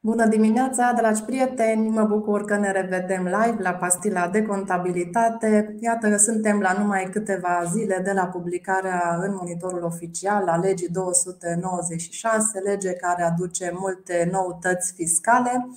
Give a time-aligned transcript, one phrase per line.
[0.00, 1.88] Bună dimineața, dragi prieteni!
[1.88, 5.76] Mă bucur că ne revedem live la Pastila de Contabilitate.
[5.80, 10.88] Iată că suntem la numai câteva zile de la publicarea în monitorul oficial a legii
[10.88, 15.68] 296, lege care aduce multe noutăți fiscale.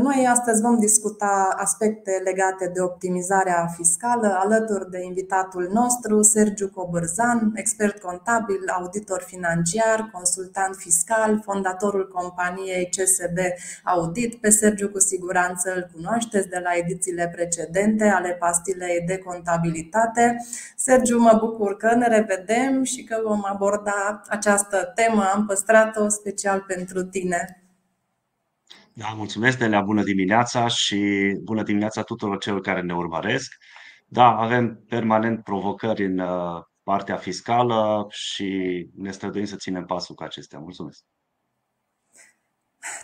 [0.00, 7.52] Noi astăzi vom discuta aspecte legate de optimizarea fiscală alături de invitatul nostru, Sergiu Cobârzan,
[7.54, 13.38] expert contabil, auditor financiar, consultant fiscal, fondatorul companiei CSB
[13.84, 14.34] Audit.
[14.34, 20.36] Pe Sergiu cu siguranță îl cunoașteți de la edițiile precedente ale pastilei de contabilitate.
[20.76, 25.30] Sergiu, mă bucur că ne revedem și că vom aborda această temă.
[25.34, 27.61] Am păstrat-o special pentru tine.
[28.94, 33.52] Da, mulțumesc, Nelea, bună dimineața și bună dimineața tuturor celor care ne urmăresc.
[34.06, 40.22] Da, avem permanent provocări în uh, partea fiscală și ne străduim să ținem pasul cu
[40.22, 40.58] acestea.
[40.58, 41.04] Mulțumesc!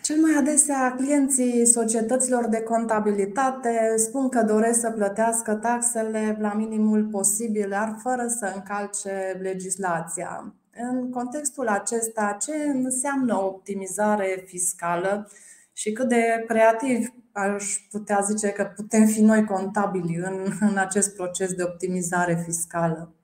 [0.03, 7.05] Cel mai adesea, clienții societăților de contabilitate spun că doresc să plătească taxele la minimul
[7.05, 10.55] posibil, dar fără să încalce legislația.
[10.91, 15.31] În contextul acesta, ce înseamnă optimizare fiscală
[15.79, 21.17] și cât de creativ aș putea zice că putem fi noi contabili în, în acest
[21.17, 23.15] proces de optimizare fiscală.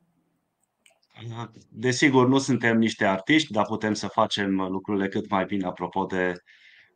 [1.69, 6.35] Desigur, nu suntem niște artiști, dar putem să facem lucrurile cât mai bine apropo de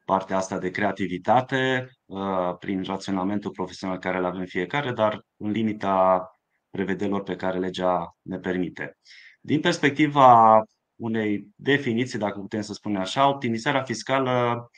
[0.05, 6.27] partea asta de creativitate, uh, prin raționamentul profesional care îl avem fiecare, dar în limita
[6.71, 8.97] prevederilor pe care legea ne permite.
[9.41, 10.63] Din perspectiva
[10.97, 14.69] unei definiții, dacă putem să spunem așa, optimizarea fiscală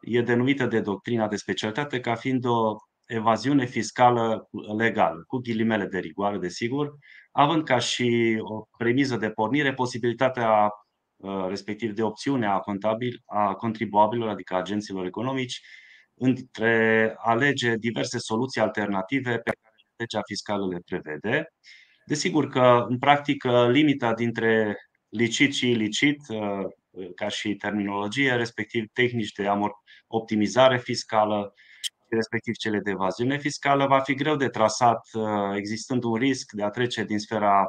[0.00, 5.98] e denumită de doctrina de specialitate ca fiind o evaziune fiscală legală, cu ghilimele de
[5.98, 6.94] rigoare, desigur,
[7.32, 10.70] având ca și o premiză de pornire posibilitatea
[11.16, 15.60] uh, respectiv de opțiune a, contabil, a contribuabilor, adică agenților economici,
[16.14, 21.46] între alege diverse soluții alternative pe care legea fiscală le prevede.
[22.06, 24.76] Desigur că, în practică, limita dintre
[25.08, 26.64] licit și ilicit, uh,
[27.14, 29.48] ca și terminologie, respectiv tehnici de
[30.06, 31.54] optimizare fiscală,
[32.08, 36.62] respectiv cele de evaziune fiscală, va fi greu de trasat, uh, existând un risc de
[36.62, 37.68] a trece din sfera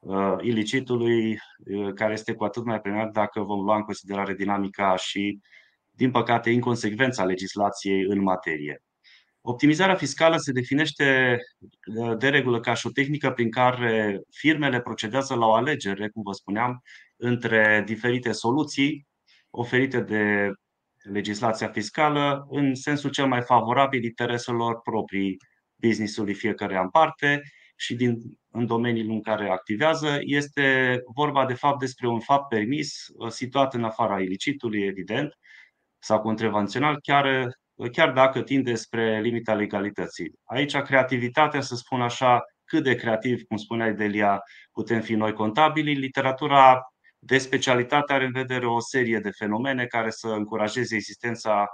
[0.00, 4.96] uh, ilicitului, uh, care este cu atât mai premiat dacă vom lua în considerare dinamica
[4.96, 5.40] și,
[5.90, 8.82] din păcate, inconsecvența legislației în materie.
[9.42, 11.38] Optimizarea fiscală se definește
[12.18, 16.32] de regulă ca și o tehnică prin care firmele procedează la o alegere, cum vă
[16.32, 16.82] spuneam,
[17.16, 19.06] între diferite soluții
[19.50, 20.50] oferite de
[21.02, 25.36] legislația fiscală în sensul cel mai favorabil intereselor proprii
[25.76, 27.42] business-ului fiecare în parte
[27.76, 28.16] și din,
[28.50, 30.18] în domeniul în care activează.
[30.20, 35.32] Este vorba de fapt despre un fapt permis uh, situat în afara ilicitului, evident,
[35.98, 37.52] sau contravențional, chiar, uh,
[37.88, 40.32] chiar dacă tinde spre limita legalității.
[40.44, 44.40] Aici creativitatea, să spun așa, cât de creativ, cum spunea Delia,
[44.72, 45.94] putem fi noi contabili.
[45.94, 46.80] Literatura
[47.18, 51.66] de specialitate are în vedere o serie de fenomene care să încurajeze existența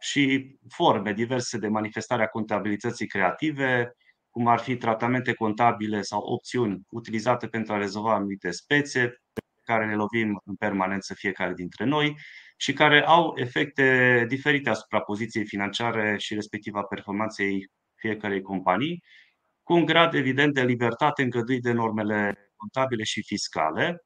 [0.00, 3.92] și forme diverse de manifestare a contabilității creative,
[4.30, 9.25] cum ar fi tratamente contabile sau opțiuni utilizate pentru a rezolva anumite spețe, pe
[9.66, 12.16] care ne lovim în permanență fiecare dintre noi
[12.56, 19.02] și care au efecte diferite asupra poziției financiare și respectiv a performanței fiecarei companii,
[19.62, 24.04] cu un grad evident de libertate îngăduit de normele contabile și fiscale,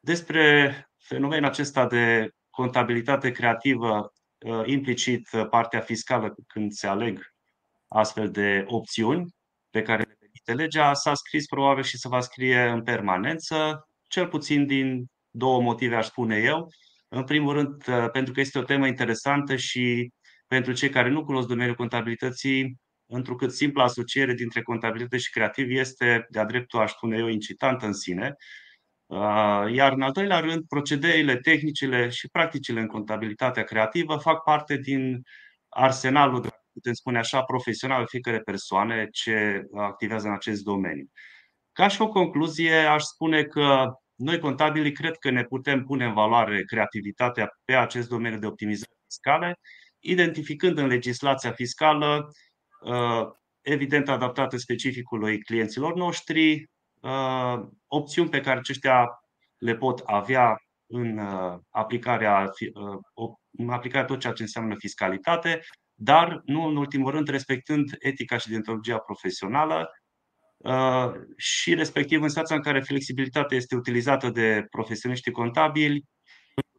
[0.00, 4.12] despre fenomenul acesta de contabilitate creativă,
[4.46, 7.32] uh, implicit uh, partea fiscală când se aleg
[7.88, 9.34] astfel de opțiuni
[9.70, 14.28] pe care le permite legea, s-a scris probabil și se va scrie în permanență, cel
[14.28, 16.66] puțin din două motive, aș spune eu.
[17.08, 20.12] În primul rând, uh, pentru că este o temă interesantă și
[20.46, 26.26] pentru cei care nu cunosc domeniul contabilității, întrucât simpla asociere dintre contabilitate și creativ este,
[26.30, 28.36] de-a dreptul, aș spune eu, incitantă în sine
[29.12, 34.76] Uh, iar în al doilea rând, procedeile, tehnicile și practicile în contabilitatea creativă fac parte
[34.76, 35.22] din
[35.68, 36.40] arsenalul,
[36.72, 41.06] putem spune așa, profesional fiecare persoane ce activează în acest domeniu.
[41.72, 46.12] Ca și o concluzie, aș spune că noi contabili cred că ne putem pune în
[46.12, 49.58] valoare creativitatea pe acest domeniu de optimizare fiscale,
[49.98, 52.28] identificând în legislația fiscală,
[52.80, 53.26] uh,
[53.60, 56.70] evident adaptată specificului clienților noștri,
[57.00, 59.06] uh, opțiuni pe care aceștia
[59.58, 60.56] le pot avea
[60.86, 62.50] în uh, aplicarea,
[63.14, 65.60] uh, în aplicarea tot ceea ce înseamnă fiscalitate,
[65.94, 70.01] dar nu în ultimul rând respectând etica și deontologia profesională uh,
[71.36, 76.04] și respectiv în situația în care flexibilitatea este utilizată de profesioniștii contabili,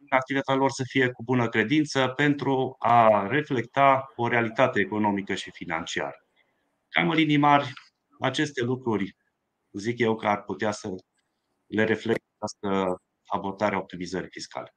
[0.09, 6.15] activitatea lor să fie cu bună credință pentru a reflecta o realitate economică și financiară.
[6.89, 7.71] Cam în linii mari,
[8.19, 9.15] aceste lucruri
[9.71, 10.89] zic eu că ar putea să
[11.65, 14.73] le reflecte această abordare a optimizării fiscale.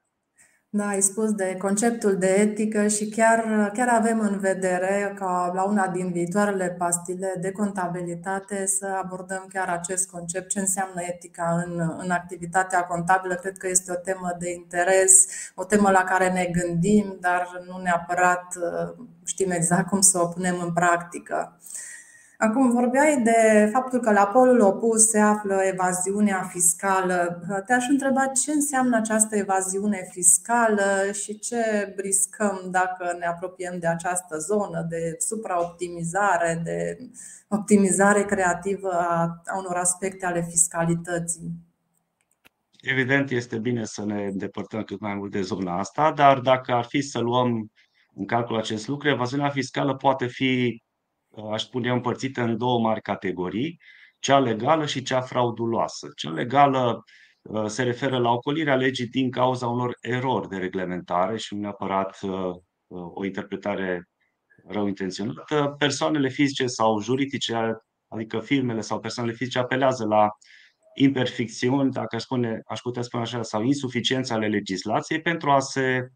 [0.77, 5.63] Da, ai spus de conceptul de etică și chiar, chiar avem în vedere ca la
[5.63, 11.97] una din viitoarele pastile de contabilitate să abordăm chiar acest concept, ce înseamnă etica în,
[11.99, 13.35] în activitatea contabilă.
[13.35, 17.83] Cred că este o temă de interes, o temă la care ne gândim, dar nu
[17.83, 21.59] neapărat uh, știm exact cum să o punem în practică.
[22.39, 27.43] Acum vorbeai de faptul că la polul opus se află evaziunea fiscală.
[27.67, 34.39] Te-aș întreba ce înseamnă această evaziune fiscală și ce riscăm dacă ne apropiem de această
[34.39, 36.99] zonă de supraoptimizare, de
[37.49, 38.93] optimizare creativă
[39.45, 41.53] a unor aspecte ale fiscalității.
[42.81, 46.85] Evident, este bine să ne îndepărtăm cât mai mult de zona asta, dar dacă ar
[46.85, 47.71] fi să luăm
[48.15, 50.83] în calcul acest lucru, evaziunea fiscală poate fi
[51.53, 53.81] aș spune, împărțită în două mari categorii,
[54.19, 56.09] cea legală și cea frauduloasă.
[56.17, 57.05] Cea legală
[57.43, 62.19] uh, se referă la ocolirea legii din cauza unor erori de reglementare și nu neapărat
[62.23, 62.31] uh,
[62.87, 64.09] uh, o interpretare
[64.69, 65.75] rău intenționată.
[65.79, 67.77] Persoanele fizice sau juridice,
[68.09, 70.29] adică firmele sau persoanele fizice, apelează la
[70.95, 76.09] imperfecțiuni, dacă aș, spune, aș putea spune așa, sau insuficiențe ale legislației pentru a se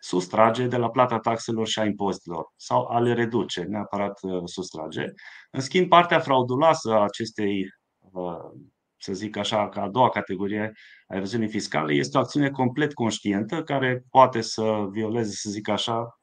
[0.00, 5.04] sustrage de la plata taxelor și a impozitelor sau a le reduce, neapărat uh, sustrage.
[5.50, 7.64] În schimb, partea frauduloasă a acestei,
[8.12, 8.60] uh,
[8.96, 10.72] să zic așa, ca a doua categorie
[11.06, 16.18] a evaziunii fiscale este o acțiune complet conștientă care poate să violeze, să zic așa,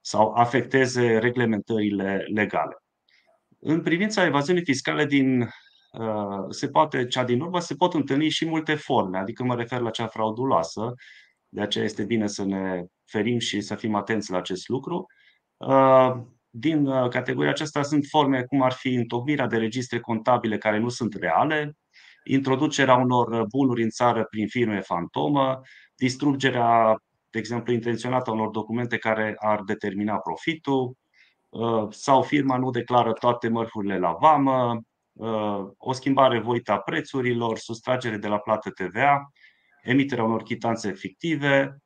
[0.00, 2.76] sau afecteze reglementările legale.
[3.58, 8.46] În privința evaziunii fiscale din uh, se poate, cea din urmă, se pot întâlni și
[8.46, 10.94] multe forme, adică mă refer la cea frauduloasă,
[11.48, 15.06] de aceea este bine să ne ferim și să fim atenți la acest lucru.
[15.56, 16.12] Uh,
[16.50, 20.88] din uh, categoria aceasta sunt forme cum ar fi întocmirea de registre contabile care nu
[20.88, 21.76] sunt reale,
[22.24, 25.60] introducerea unor bunuri în țară prin firme fantomă,
[25.96, 26.96] distrugerea,
[27.30, 30.96] de exemplu, intenționată a unor documente care ar determina profitul,
[31.48, 34.80] uh, sau firma nu declară toate mărfurile la vamă,
[35.78, 39.32] o schimbare voită a prețurilor, sustragere de la plată TVA,
[39.86, 41.76] emiterea unor chitanțe fictive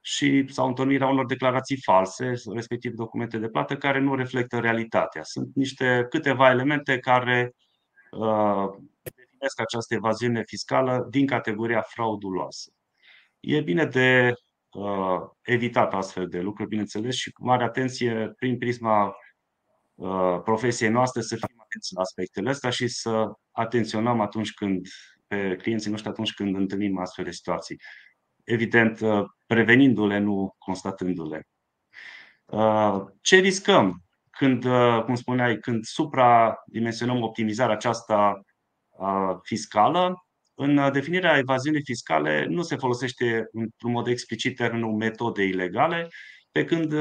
[0.00, 5.22] și sau întâlnirea unor declarații false, respectiv documente de plată, care nu reflectă realitatea.
[5.22, 7.54] Sunt niște câteva elemente care
[8.10, 8.66] uh,
[9.02, 12.70] definesc această evaziune fiscală din categoria frauduloasă.
[13.40, 14.32] E bine de
[14.70, 19.14] uh, evitat astfel de lucruri, bineînțeles, și cu mare atenție, prin prisma
[19.94, 24.86] uh, profesiei noastre, să fim atenți la aspectele astea și să atenționăm atunci când
[25.30, 27.80] pe clienții noștri atunci când întâlnim astfel de situații.
[28.44, 31.48] Evident, uh, prevenindu-le, nu constatându-le.
[32.44, 38.40] Uh, ce riscăm când, uh, cum spuneai, când supradimensionăm optimizarea aceasta
[39.42, 40.26] fiscală?
[40.54, 46.08] În definirea evaziunii fiscale nu se folosește într-un mod explicit termenul metode ilegale,
[46.50, 46.92] pe când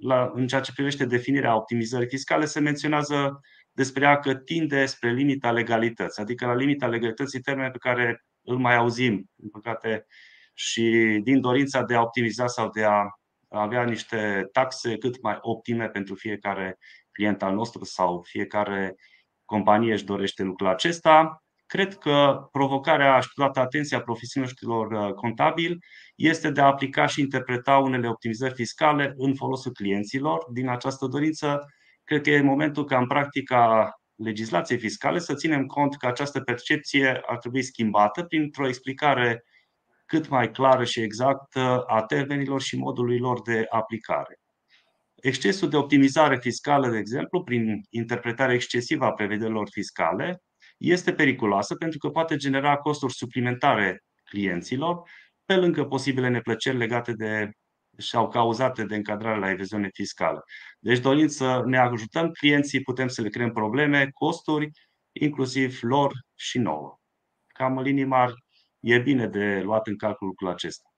[0.00, 3.40] la, în ceea ce privește definirea optimizării fiscale se menționează
[3.74, 8.58] despre a că tinde spre limita legalității, adică la limita legalității termen pe care îl
[8.58, 10.06] mai auzim, în păcate,
[10.54, 13.02] și din dorința de a optimiza sau de a
[13.48, 16.78] avea niște taxe cât mai optime pentru fiecare
[17.12, 18.94] client al nostru sau fiecare
[19.44, 21.38] companie își dorește lucrul acesta.
[21.66, 25.78] Cred că provocarea și toată atenția profesioniștilor uh, contabili
[26.14, 30.46] este de a aplica și interpreta unele optimizări fiscale în folosul clienților.
[30.52, 31.60] Din această dorință
[32.04, 37.20] Cred că e momentul ca în practica legislației fiscale să ținem cont că această percepție
[37.26, 39.44] ar trebui schimbată printr-o explicare
[40.06, 44.38] cât mai clară și exactă a termenilor și modului lor de aplicare.
[45.14, 50.42] Excesul de optimizare fiscală, de exemplu, prin interpretarea excesivă a prevederilor fiscale,
[50.76, 55.02] este periculoasă pentru că poate genera costuri suplimentare clienților,
[55.44, 57.50] pe lângă posibile neplăceri legate de
[57.98, 60.44] și-au cauzate de încadrare la evaziune fiscală.
[60.78, 64.70] Deci dorim să ne ajutăm clienții, putem să le creăm probleme, costuri,
[65.12, 66.98] inclusiv lor și nouă.
[67.46, 68.32] Cam în linii mari,
[68.80, 70.93] e bine de luat în calcul lucrul acesta.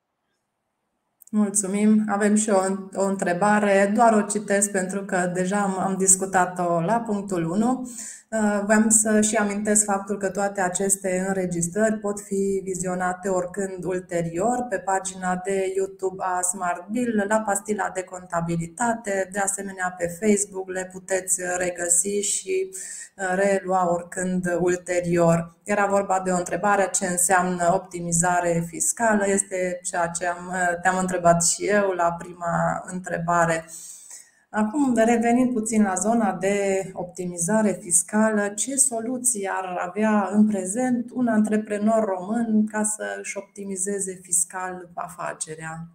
[1.37, 2.05] Mulțumim.
[2.09, 2.59] Avem și o,
[2.95, 7.89] o întrebare, doar o citesc pentru că deja am, am discutat-o la punctul 1.
[8.31, 14.67] Uh, vreau să și amintesc faptul că toate aceste înregistrări pot fi vizionate oricând ulterior
[14.69, 20.69] pe pagina de YouTube a Smart Bill, la pastila de contabilitate, de asemenea pe Facebook
[20.69, 25.55] le puteți regăsi și uh, relua oricând ulterior.
[25.65, 30.99] Era vorba de o întrebare ce înseamnă optimizare fiscală, este ceea ce am, uh, te-am
[30.99, 33.65] întrebat și eu la prima întrebare.
[34.51, 41.27] Acum, revenind puțin la zona de optimizare fiscală, ce soluții ar avea în prezent un
[41.27, 45.89] antreprenor român ca să își optimizeze fiscal afacerea?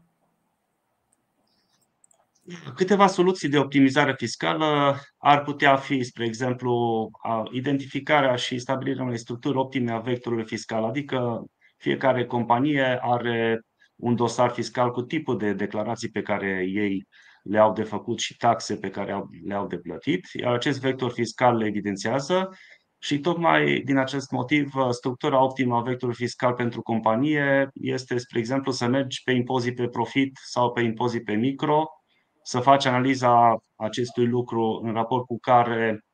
[2.76, 7.10] Câteva soluții de optimizare fiscală ar putea fi, spre exemplu,
[7.52, 11.44] identificarea și stabilirea unei structuri optime a vectorului fiscal, adică
[11.78, 13.62] fiecare companie are
[14.02, 17.08] un dosar fiscal cu tipul de declarații pe care ei
[17.44, 21.66] le-au de făcut și taxe pe care le-au de plătit, iar acest vector fiscal le
[21.66, 22.50] evidențiază
[23.04, 28.72] și tocmai din acest motiv structura optimă a vectorului fiscal pentru companie este, spre exemplu,
[28.72, 31.86] să mergi pe impozit pe profit sau pe impozit pe micro,
[32.44, 36.06] să faci analiza acestui lucru în raport cu care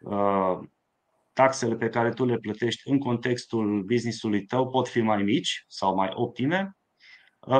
[0.00, 0.58] uh,
[1.32, 5.94] taxele pe care tu le plătești în contextul business-ului tău pot fi mai mici sau
[5.94, 6.58] mai optime.
[6.60, 6.83] Uh,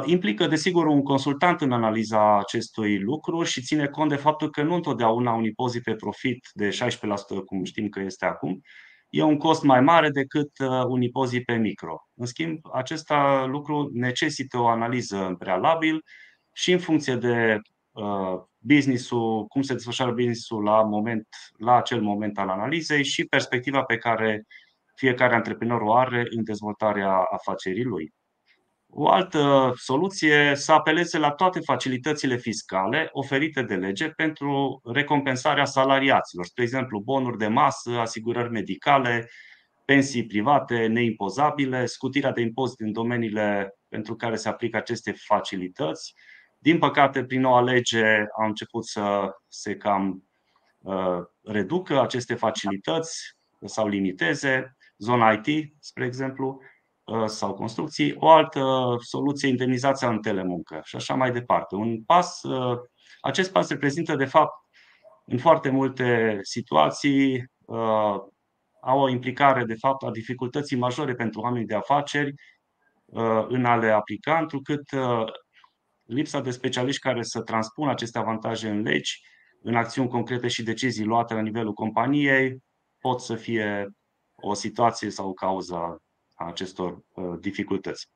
[0.05, 4.75] implică, desigur, un consultant în analiza acestui lucru și ține cont de faptul că nu
[4.75, 8.61] întotdeauna un impozit pe profit de 16%, cum știm că este acum,
[9.09, 11.97] e un cost mai mare decât uh, un impozit pe micro.
[12.15, 13.13] În schimb, acest
[13.47, 16.03] lucru necesită o analiză în prealabil
[16.53, 17.61] și în funcție de
[17.93, 23.83] uh, business-ul, cum se desfășoară business-ul la, moment, la acel moment al analizei și perspectiva
[23.83, 24.45] pe care
[24.95, 28.13] fiecare antreprenor o are în dezvoltarea afacerii lui.
[28.97, 36.45] O altă soluție să apeleze la toate facilitățile fiscale oferite de lege pentru recompensarea salariaților,
[36.45, 39.31] spre exemplu bonuri de masă, asigurări medicale,
[39.85, 46.15] pensii private neimpozabile, scutirea de impozit în domeniile pentru care se aplică aceste facilități.
[46.59, 48.05] Din păcate, prin noua lege
[48.39, 50.25] au început să se cam
[50.79, 54.77] uh, reducă aceste facilități sau limiteze.
[54.99, 56.74] Zona IT, spre exemplu, Uh,
[57.27, 61.75] sau construcții, o altă soluție, indemnizația în telemuncă și așa mai departe.
[61.75, 62.79] Un pas, uh,
[63.21, 64.55] acest pas reprezintă, de fapt,
[65.27, 68.17] în foarte multe situații, uh,
[68.81, 72.35] au o implicare, de fapt, a dificultății majore pentru oamenii de afaceri
[73.49, 74.83] în a le aplica, întrucât
[76.05, 79.21] lipsa de specialiști care să transpună aceste avantaje în legi,
[79.63, 82.59] în acțiuni concrete și decizii luate la nivelul companiei,
[82.99, 83.89] pot să fie
[84.35, 86.03] o situație sau o cauză
[86.45, 88.09] a acestor uh, dificultăți.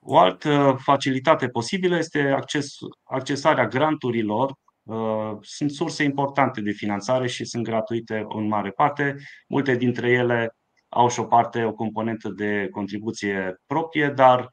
[0.00, 4.54] O altă facilitate posibilă este acces, accesarea granturilor.
[4.82, 9.16] Uh, sunt surse importante de finanțare și sunt gratuite în mare parte.
[9.48, 10.56] Multe dintre ele
[10.88, 14.50] au și o parte, o componentă de contribuție proprie, dar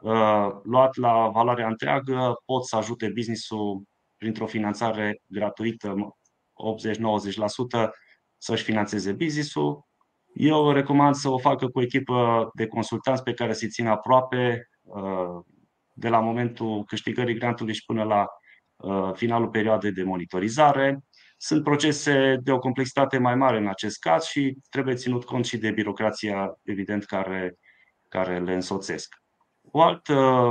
[0.00, 3.82] uh, luat la valoarea întreagă pot să ajute businessul
[4.16, 6.16] printr-o finanțare gratuită
[7.86, 7.90] 80-90%
[8.38, 9.84] să-și finanțeze businessul
[10.34, 14.70] eu recomand să o facă cu o echipă de consultanți pe care să-i țină aproape
[14.82, 15.40] uh,
[15.92, 18.26] de la momentul câștigării grantului și până la
[18.76, 21.04] uh, finalul perioadei de monitorizare.
[21.36, 25.58] Sunt procese de o complexitate mai mare în acest caz și trebuie ținut cont și
[25.58, 27.58] de birocrația, evident, care,
[28.08, 29.14] care le însoțesc.
[29.70, 30.50] O altă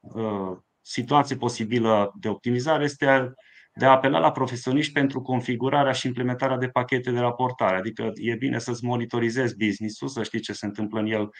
[0.00, 3.34] uh, situație posibilă de optimizare este
[3.74, 7.76] de a apela la profesioniști pentru configurarea și implementarea de pachete de raportare.
[7.76, 11.30] Adică e bine să-ți monitorizezi business-ul, să știi ce se întâmplă în el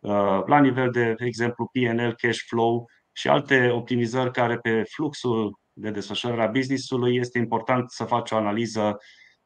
[0.00, 5.60] uh, la nivel de, de exemplu, PNL, cash flow și alte optimizări care pe fluxul
[5.72, 8.96] de desfășurare a business-ului este important să faci o analiză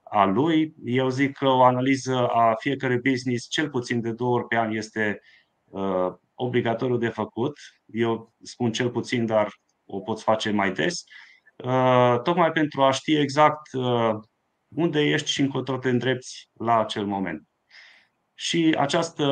[0.03, 0.75] a lui.
[0.85, 4.73] Eu zic că o analiză a fiecărui business cel puțin de două ori pe an
[4.73, 5.21] este
[5.65, 7.59] uh, obligatoriu de făcut.
[7.87, 9.49] Eu spun cel puțin, dar
[9.85, 10.95] o poți face mai des.
[11.01, 11.26] Uh,
[12.23, 14.15] tocmai pentru a ști exact uh,
[14.69, 17.49] unde ești și încotro te îndrepți la acel moment.
[18.35, 19.25] Și această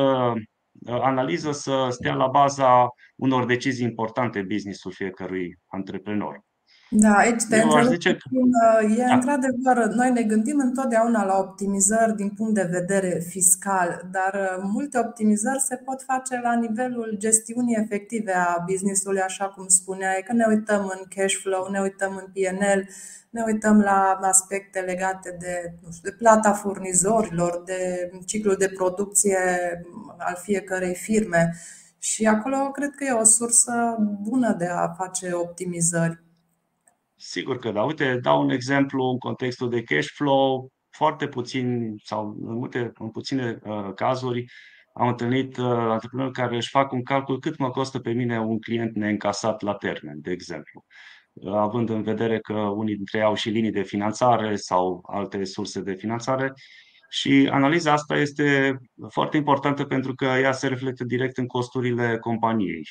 [0.87, 6.41] uh, analiză să stea la baza unor decizii importante business-ul fiecărui antreprenor.
[6.89, 8.19] Da, aici te întreb, zice că...
[8.31, 9.13] Uh, e da.
[9.13, 14.99] într-adevăr, noi ne gândim întotdeauna la optimizări din punct de vedere fiscal, dar uh, multe
[14.99, 20.45] optimizări se pot face la nivelul gestiunii efective a business-ului, așa cum spuneai, că ne
[20.47, 22.87] uităm în cash flow, ne uităm în PNL,
[23.29, 29.37] ne uităm la aspecte legate de, nu știu, de plata furnizorilor, de ciclul de producție
[30.17, 31.55] al fiecărei firme
[31.99, 36.24] Și acolo cred că e o sursă bună de a face optimizări.
[37.27, 37.83] Sigur că da.
[37.83, 40.71] Uite, dau un exemplu în contextul de cash flow.
[40.89, 44.45] Foarte puțin sau în, multe, în puține uh, cazuri
[44.93, 48.59] am întâlnit uh, antreprenori care își fac un calcul cât mă costă pe mine un
[48.59, 50.85] client neîncasat la termen, de exemplu.
[51.33, 55.43] Uh, având în vedere că unii dintre ei au și linii de finanțare sau alte
[55.43, 56.53] surse de finanțare.
[57.09, 58.77] Și analiza asta este
[59.09, 62.83] foarte importantă pentru că ea se reflectă direct în costurile companiei.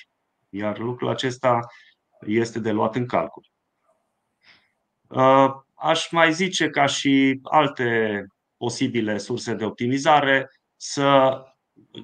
[0.49, 1.59] Iar lucrul acesta
[2.26, 3.53] este de luat în calcul.
[5.14, 11.40] Uh, aș mai zice ca și alte posibile surse de optimizare să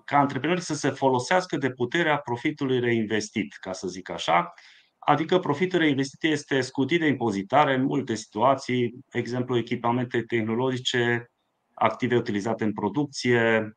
[0.04, 4.54] ca antreprenorii să se folosească de puterea profitului reinvestit, ca să zic așa,
[4.98, 11.30] adică profitul reinvestit este scutit de impozitare în multe situații, exemplu echipamente tehnologice,
[11.74, 13.72] active utilizate în producție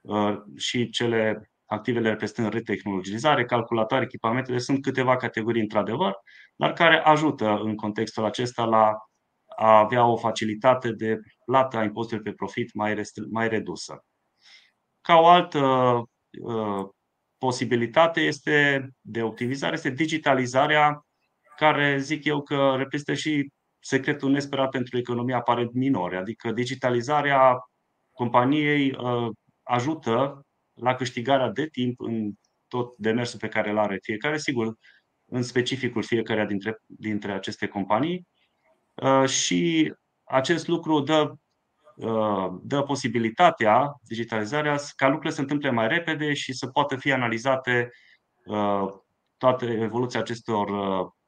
[0.00, 6.14] uh, și cele activele reprezentând retehnologizare, calculatoare, echipamentele, sunt câteva categorii într-adevăr,
[6.56, 8.94] dar care ajută în contextul acesta la
[9.56, 14.04] a avea o facilitate de plată a impozitului pe profit mai, mai redusă.
[15.00, 15.60] Ca o altă
[16.40, 16.88] uh,
[17.38, 21.06] posibilitate este de optimizare este digitalizarea,
[21.56, 27.58] care zic eu că reprezintă și secretul nesperat pentru economia aparent minore, adică digitalizarea
[28.12, 29.28] companiei uh,
[29.62, 32.32] ajută la câștigarea de timp în
[32.68, 34.74] tot demersul pe care îl are fiecare, sigur,
[35.28, 38.26] în specificul fiecare dintre, dintre aceste companii.
[38.94, 39.92] Uh, și
[40.24, 41.32] acest lucru dă,
[41.96, 47.90] uh, dă posibilitatea, digitalizarea, ca lucrurile să întâmple mai repede și să poată fi analizate
[48.44, 48.86] uh,
[49.36, 50.70] toate evoluția acestor,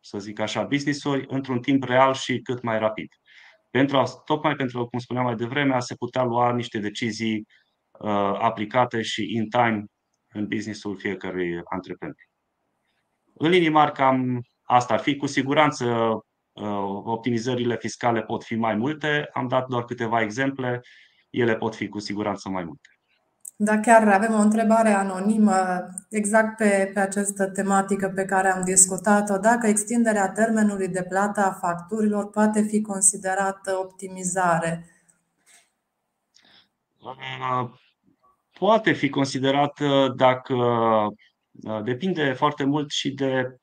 [0.01, 3.09] să zic așa, business-uri într-un timp real și cât mai rapid.
[3.71, 7.47] Pentru a, tocmai pentru, cum spuneam mai devreme, a se putea lua niște decizii
[8.39, 9.85] aplicate și in time
[10.33, 12.28] în businessul fiecărui antreprenor.
[13.39, 15.17] În linii mari, cam asta ar fi.
[15.17, 15.85] Cu siguranță
[16.53, 19.29] uh, optimizările fiscale pot fi mai multe.
[19.33, 20.81] Am dat doar câteva exemple.
[21.31, 22.89] Ele pot fi cu siguranță mai multe.
[23.61, 29.39] Da, chiar avem o întrebare anonimă exact pe, pe această tematică pe care am discutat-o.
[29.39, 34.87] Dacă extinderea termenului de plată a facturilor poate fi considerată optimizare?
[36.99, 37.71] Uh,
[38.59, 41.09] poate fi considerată dacă da,
[41.85, 43.57] depinde foarte mult și de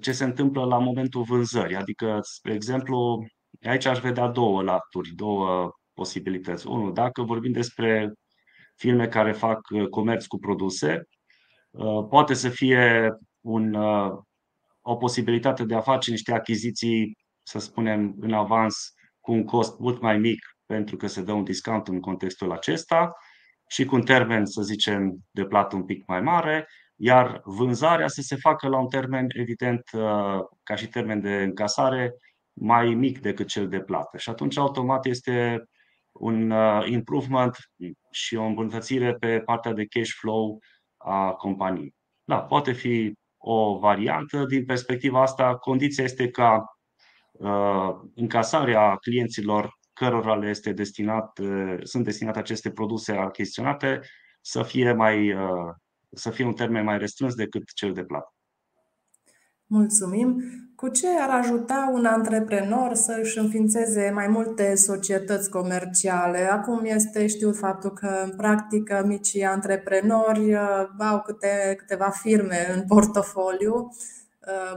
[0.00, 1.76] ce se întâmplă la momentul vânzării.
[1.76, 3.26] Adică, spre exemplu,
[3.62, 6.66] aici aș vedea două laturi, două posibilități.
[6.66, 8.12] Unul, dacă vorbim despre
[8.76, 11.02] firme care fac uh, comerț cu produse,
[11.70, 14.10] uh, poate să fie un, uh,
[14.80, 20.00] o posibilitate de a face niște achiziții, să spunem, în avans cu un cost mult
[20.00, 23.12] mai mic, pentru că se dă un discount în contextul acesta
[23.68, 26.66] și cu un termen, să zicem, de plată un pic mai mare
[27.00, 32.14] iar vânzarea să se facă la un termen, evident, uh, ca și termen de încasare,
[32.52, 34.16] mai mic decât cel de plată.
[34.16, 35.64] Și atunci, automat, este
[36.12, 37.56] un uh, improvement
[38.10, 40.58] și o îmbunătățire pe partea de cash flow
[40.96, 41.94] a companiei.
[42.24, 44.44] Da, poate fi o variantă.
[44.44, 46.64] Din perspectiva asta, condiția este ca
[47.32, 54.00] uh, încasarea clienților cărora le este destinat, uh, sunt destinate aceste produse achiziționate
[54.40, 55.74] să fie mai uh,
[56.12, 58.32] să fie un termen mai restrâns decât cel de plată.
[59.66, 60.42] Mulțumim!
[60.74, 66.38] Cu ce ar ajuta un antreprenor să își înființeze mai multe societăți comerciale?
[66.38, 72.84] Acum este știut faptul că, în practică, micii antreprenori uh, au câte, câteva firme în
[72.86, 74.27] portofoliu Ehm,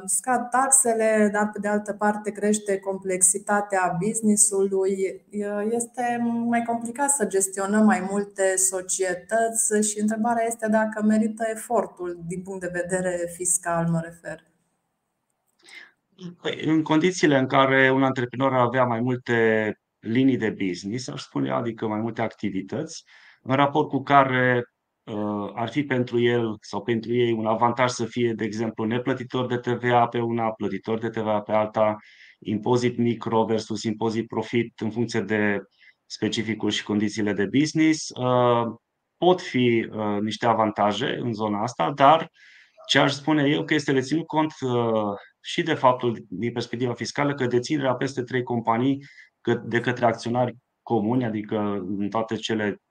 [0.05, 5.23] scad taxele, dar pe de altă parte crește complexitatea businessului.
[5.69, 12.41] Este mai complicat să gestionăm mai multe societăți și întrebarea este dacă merită efortul din
[12.41, 14.43] punct de vedere fiscal, mă refer.
[16.41, 21.51] Păi, în condițiile în care un antreprenor avea mai multe linii de business, aș spune,
[21.51, 23.03] adică mai multe activități,
[23.41, 24.70] în raport cu care Uh,
[25.53, 29.57] ar fi pentru el sau pentru ei un avantaj să fie, de exemplu, neplătitor de
[29.57, 31.95] TVA pe una, plătitor de TVA pe alta,
[32.39, 35.59] impozit micro versus impozit profit în funcție de
[36.05, 38.09] specificul și condițiile de business.
[38.09, 38.75] Uh,
[39.17, 42.31] pot fi uh, niște avantaje în zona asta, dar
[42.87, 44.53] ce aș spune eu că este de ținut cont
[45.41, 49.05] și de faptul, din perspectiva fiscală, că deținerea peste trei companii
[49.63, 51.57] de către acționari comuni, adică
[51.97, 52.81] în toate cele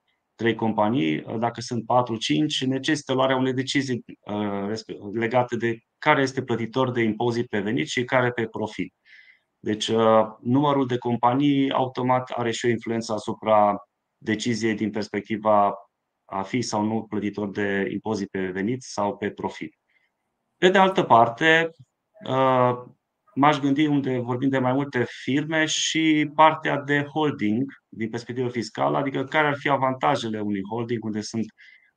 [0.41, 4.79] trei companii, dacă sunt 4-5, necesită luarea unei decizii uh,
[5.13, 8.93] legate de care este plătitor de impozit pe venit și care pe profit.
[9.59, 13.75] Deci, uh, numărul de companii automat are și o influență asupra
[14.17, 15.73] deciziei din perspectiva
[16.25, 19.75] a fi sau nu plătitor de impozit pe venit sau pe profit.
[20.57, 21.71] Pe de altă parte,
[23.35, 28.97] m-aș gândi unde vorbim de mai multe firme și partea de holding din perspectivă fiscală,
[28.97, 31.45] adică care ar fi avantajele unui holding unde sunt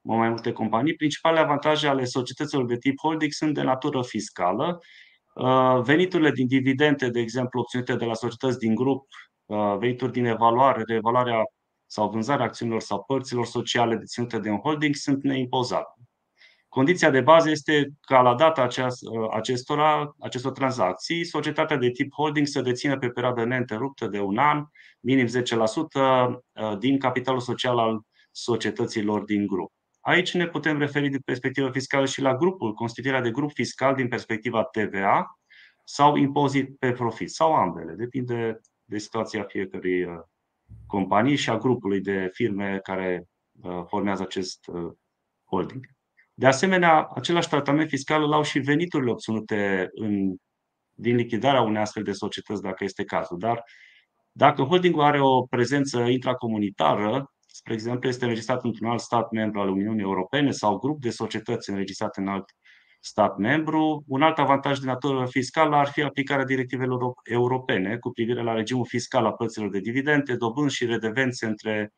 [0.01, 0.95] mai multe companii.
[0.95, 4.79] Principalele avantaje ale societăților de tip holding sunt de natură fiscală.
[5.35, 9.07] Uh, veniturile din dividende, de exemplu, obținute de la societăți din grup,
[9.45, 11.43] uh, venituri din evaluare, reevaluarea
[11.87, 16.04] sau vânzarea acțiunilor sau părților sociale deținute de un holding sunt neimpozate.
[16.75, 18.69] Condiția de bază este ca la data
[19.31, 24.65] acestora, acestor tranzacții, societatea de tip holding să dețină pe perioadă neîntreruptă de un an,
[25.01, 29.73] minim 10% uh, din capitalul social al societăților din grup.
[30.01, 34.09] Aici ne putem referi din perspectivă fiscală și la grupul, constituirea de grup fiscal din
[34.09, 35.39] perspectiva TVA
[35.85, 40.21] sau impozit pe profit, sau ambele, depinde de situația fiecărei uh,
[40.87, 43.25] companii și a grupului de firme care
[43.63, 44.71] uh, formează acest
[45.45, 45.94] holding.
[46.35, 50.35] De asemenea, același tratament fiscal îl au și veniturile obținute în,
[50.93, 53.39] din lichidarea unei astfel de societăți, dacă este cazul.
[53.39, 53.65] Dar
[54.33, 59.69] dacă holdingul are o prezență intracomunitară, spre exemplu, este înregistrat într-un alt stat membru al
[59.69, 62.45] Uniunii Europene sau grup de societăți înregistrat în alt
[63.01, 68.43] stat membru, un alt avantaj de natură fiscală ar fi aplicarea directivelor europene cu privire
[68.43, 71.93] la regimul fiscal a plăților de dividende, dobânzi și redevențe între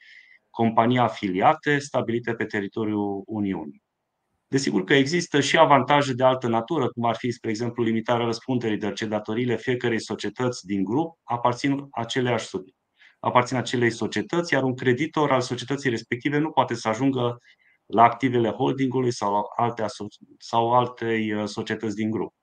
[0.50, 3.85] companii afiliate stabilite pe teritoriul Uniunii.
[4.48, 8.78] Desigur că există și avantaje de altă natură, cum ar fi, spre exemplu, limitarea răspunderii,
[8.78, 12.48] de ce datoriile fiecărei societăți din grup aparțin aceleași
[13.18, 17.38] aparțin acelei societăți, iar un creditor al societății respective nu poate să ajungă
[17.86, 19.84] la activele holdingului sau alte,
[20.38, 22.34] sau altei uh, societăți din grup.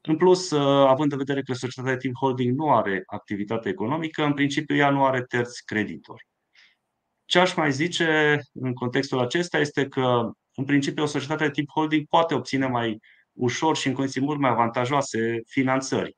[0.00, 4.24] În plus, uh, având în vedere că societatea de tip holding nu are activitate economică,
[4.24, 6.26] în principiu ea nu are terți creditori.
[7.24, 11.70] Ce aș mai zice în contextul acesta este că în principiu, o societate de tip
[11.70, 12.98] holding poate obține mai
[13.32, 16.16] ușor și în condiții mult mai avantajoase finanțări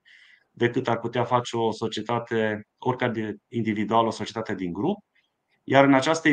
[0.51, 4.98] decât ar putea face o societate, oricare individuală, o societate din grup.
[5.64, 6.29] Iar în această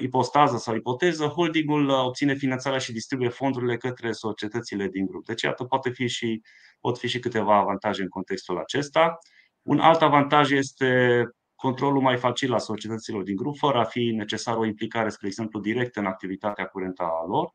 [0.00, 5.24] ipostază sau ipoteză, holdingul obține finanțarea și distribuie fondurile către societățile din grup.
[5.24, 6.40] Deci, iată, poate fi și,
[6.80, 9.18] pot fi și câteva avantaje în contextul acesta.
[9.62, 11.22] Un alt avantaj este
[11.60, 15.60] controlul mai facil a societăților din grup, fără a fi necesar o implicare, spre exemplu,
[15.60, 17.54] directă în activitatea curentă a lor.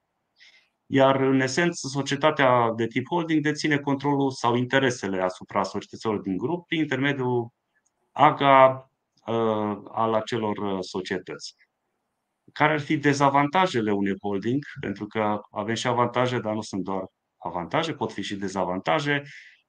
[0.86, 6.68] Iar, în esență, societatea de tip holding deține controlul sau interesele asupra societăților din grup
[6.68, 7.50] prin intermediul
[8.12, 8.92] AGA
[9.26, 11.56] uh, al acelor uh, societăți.
[12.52, 14.64] Care ar fi dezavantajele unui holding?
[14.80, 17.06] Pentru că avem și avantaje, dar nu sunt doar
[17.38, 19.24] avantaje, pot fi și dezavantaje.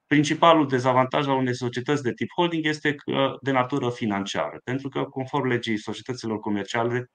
[0.07, 5.03] Principalul dezavantaj al unei societăți de tip holding este că de natură financiară, pentru că,
[5.03, 7.11] conform legii societăților comerciale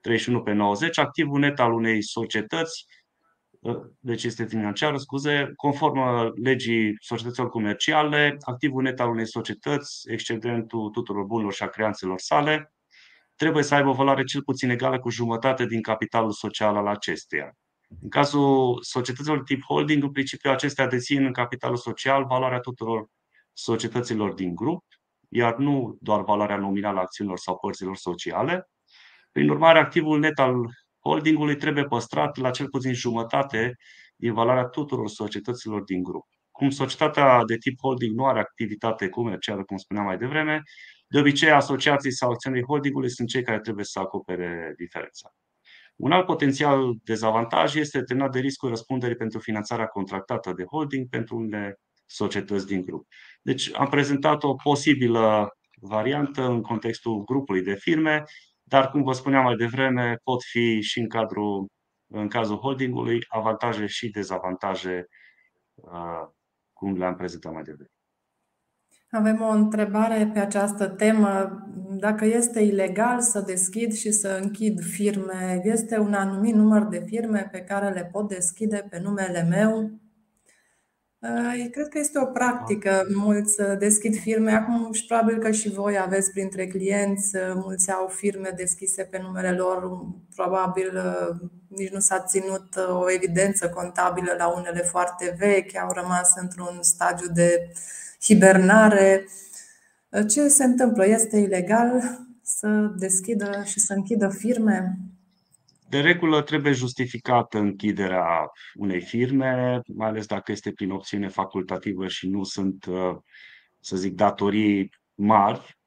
[0.00, 2.86] 31 pe 90, activul net al unei societăți,
[4.00, 5.98] deci este financiar, scuze, conform
[6.42, 12.72] legii societăților comerciale, activul net al unei societăți, excedentul tuturor bunurilor și a creanțelor sale,
[13.36, 17.56] trebuie să aibă o valoare cel puțin egală cu jumătate din capitalul social al acesteia.
[18.02, 23.06] În cazul societăților tip holding, în principiu acestea dețin în capitalul social valoarea tuturor
[23.52, 24.84] societăților din grup,
[25.28, 28.68] iar nu doar valoarea nominală a acțiunilor sau părților sociale.
[29.32, 30.54] Prin urmare, activul net al
[31.00, 33.76] holdingului trebuie păstrat la cel puțin jumătate
[34.16, 36.26] din valoarea tuturor societăților din grup.
[36.50, 40.62] Cum societatea de tip holding nu are activitate comercială, cum spuneam mai devreme,
[41.08, 45.34] de obicei asociații sau acțiunii holdingului sunt cei care trebuie să acopere diferența.
[45.96, 51.36] Un alt potențial dezavantaj este terminat de riscul răspunderii pentru finanțarea contractată de holding pentru
[51.36, 53.06] unele societăți din grup.
[53.42, 55.48] Deci am prezentat o posibilă
[55.80, 58.22] variantă în contextul grupului de firme,
[58.62, 61.66] dar cum vă spuneam mai devreme, pot fi și în, cadrul,
[62.06, 65.06] în cazul holdingului avantaje și dezavantaje,
[65.74, 66.28] uh,
[66.72, 67.93] cum le-am prezentat mai devreme.
[69.14, 71.62] Avem o întrebare pe această temă.
[71.98, 77.48] Dacă este ilegal să deschid și să închid firme, este un anumit număr de firme
[77.52, 79.90] pe care le pot deschide pe numele meu?
[81.70, 83.06] Cred că este o practică.
[83.14, 84.52] Mulți deschid firme.
[84.52, 89.50] Acum și probabil că și voi aveți printre clienți, mulți au firme deschise pe numele
[89.50, 90.06] lor.
[90.34, 91.00] Probabil
[91.68, 97.26] nici nu s-a ținut o evidență contabilă la unele foarte vechi, au rămas într-un stadiu
[97.32, 97.72] de
[98.24, 99.26] hibernare.
[100.28, 101.06] Ce se întâmplă?
[101.06, 102.02] Este ilegal
[102.42, 104.98] să deschidă și să închidă firme?
[105.88, 112.28] De regulă trebuie justificată închiderea unei firme, mai ales dacă este prin opțiune facultativă și
[112.28, 112.84] nu sunt,
[113.80, 115.78] să zic, datorii mari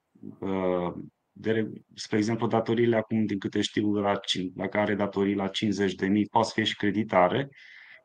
[1.39, 4.19] de, spre exemplu, datoriile acum, din câte știu, la,
[4.55, 7.49] la care datorii la 50 de mii, poate fi și creditare,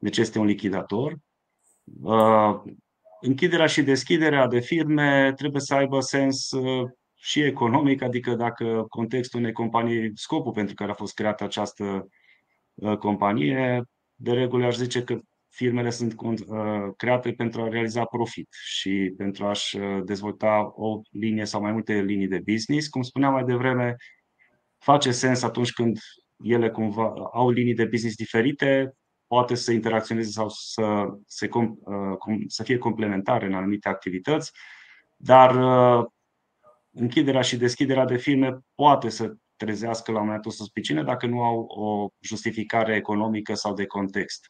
[0.01, 1.17] deci este un lichidator.
[3.23, 8.85] Uh, închiderea și deschiderea de firme trebuie să aibă sens uh, și economic, adică dacă
[8.89, 12.09] contextul unei companii, scopul pentru care a fost creată această
[12.75, 13.83] uh, companie,
[14.15, 16.15] de regulă aș zice că firmele sunt
[16.97, 22.29] create pentru a realiza profit și pentru a-și dezvolta o linie sau mai multe linii
[22.29, 22.89] de business.
[22.89, 23.97] Cum spuneam mai devreme,
[24.79, 25.99] face sens atunci când
[26.43, 28.95] ele cumva au linii de business diferite,
[29.33, 34.53] poate să interacționeze sau să, să, uh, să fie complementare în anumite activități,
[35.17, 36.07] dar uh,
[36.91, 41.27] închiderea și deschiderea de firme poate să trezească la un moment dat o suspiciune dacă
[41.27, 44.49] nu au o justificare economică sau de context.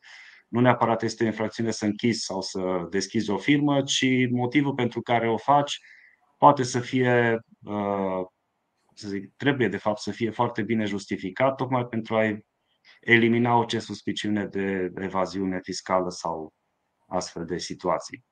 [0.49, 5.01] Nu neapărat este o infracțiune să închizi sau să deschizi o firmă, ci motivul pentru
[5.01, 5.79] care o faci
[6.39, 8.27] poate să fie, uh,
[8.95, 12.43] să zic, trebuie de fapt să fie foarte bine justificat, tocmai pentru a
[13.01, 16.53] elimina orice suspiciune de evaziune fiscală sau
[17.07, 18.25] astfel de situații.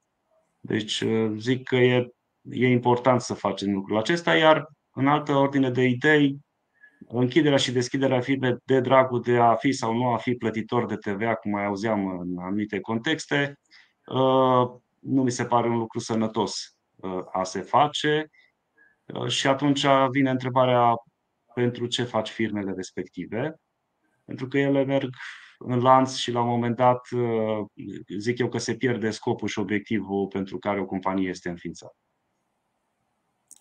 [0.61, 2.09] Deci uh, zic că e,
[2.43, 6.39] e important să facem lucrul acesta, iar în altă ordine de idei,
[7.09, 10.97] închiderea și deschiderea firmei de dragul de a fi sau nu a fi plătitor de
[10.97, 13.59] TVA, cum mai auzeam în anumite contexte,
[14.07, 18.31] uh, nu mi se pare un lucru sănătos uh, a se face.
[19.27, 20.95] Și atunci vine întrebarea
[21.55, 23.55] pentru ce faci firmele respective
[24.31, 25.15] pentru că ele merg
[25.59, 27.67] în lanț și la un moment dat uh,
[28.19, 31.97] zic eu că se pierde scopul și obiectivul pentru care o companie este înființată.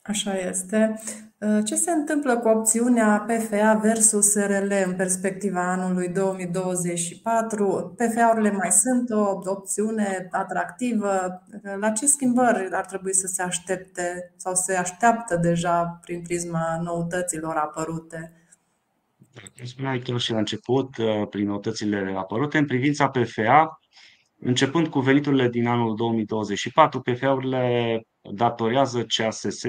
[0.01, 0.99] Așa este.
[1.39, 7.95] Uh, ce se întâmplă cu opțiunea PFA versus RL în perspectiva anului 2024?
[7.97, 11.43] PFA-urile mai sunt o opțiune atractivă?
[11.79, 17.55] La ce schimbări ar trebui să se aștepte sau se așteaptă deja prin prisma noutăților
[17.55, 18.38] apărute?
[19.55, 23.79] Cum spuneai chiar și la început, uh, prin notățile apărute, în privința PFA,
[24.39, 28.01] începând cu veniturile din anul 2024, PFA-urile
[28.33, 29.61] datorează CASS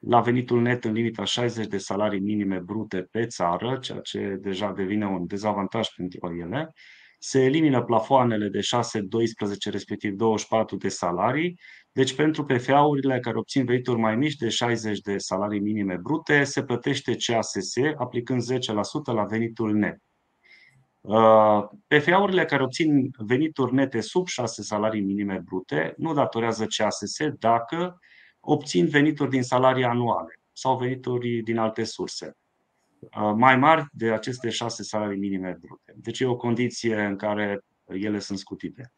[0.00, 4.72] la venitul net în limita 60 de salarii minime brute pe țară, ceea ce deja
[4.72, 6.72] devine un dezavantaj pentru ele.
[7.18, 11.60] Se elimină plafoanele de 6, 12, respectiv 24 de salarii
[11.92, 16.62] deci pentru PFA-urile care obțin venituri mai mici de 60 de salarii minime brute, se
[16.62, 18.56] plătește CASS aplicând 10%
[19.04, 19.98] la venitul net.
[21.00, 27.98] Uh, PFA-urile care obțin venituri nete sub 6 salarii minime brute nu datorează CASS dacă
[28.40, 32.36] obțin venituri din salarii anuale sau venituri din alte surse
[33.00, 35.92] uh, mai mari de aceste 6 salarii minime brute.
[35.96, 38.92] Deci e o condiție în care ele sunt scutite.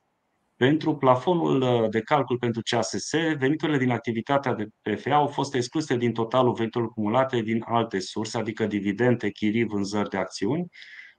[0.62, 5.96] Pentru plafonul uh, de calcul pentru CASS, veniturile din activitatea de PFA au fost excluse
[5.96, 10.66] din totalul veniturilor cumulate din alte surse, adică dividende, chirii, vânzări de acțiuni.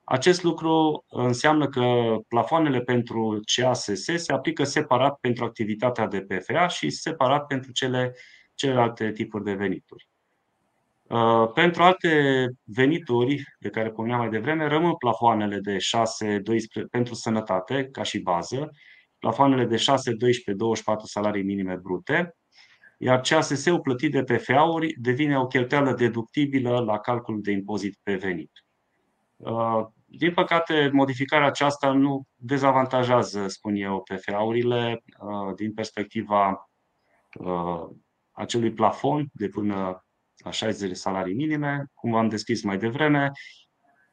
[0.03, 6.89] Acest lucru înseamnă că plafoanele pentru CASS se aplică separat pentru activitatea de PFA și
[6.89, 8.15] separat pentru cele,
[8.53, 10.07] celelalte tipuri de venituri.
[11.03, 17.13] Uh, pentru alte venituri, de care pomeneam mai devreme, rămân plafoanele de 6, 12 pentru
[17.13, 18.69] sănătate, ca și bază,
[19.23, 22.35] plafoanele de 6, 12, 24 salarii minime brute,
[22.97, 28.51] iar CASS-ul plătit de PFA-uri devine o cheltuială deductibilă la calculul de impozit pe venit.
[29.37, 36.69] Uh, din păcate, modificarea aceasta nu dezavantajează, spun eu, PFA-urile uh, din perspectiva
[37.39, 37.89] uh,
[38.31, 40.05] acelui plafon de până
[40.43, 43.31] la 60 de salarii minime, cum v-am descris mai devreme.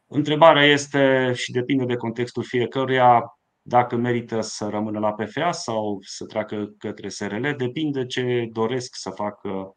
[0.07, 3.40] Întrebarea este, și depinde de contextul fiecăruia,
[3.71, 9.11] dacă merită să rămână la PFA sau să treacă către SRL, depinde ce doresc să
[9.11, 9.77] facă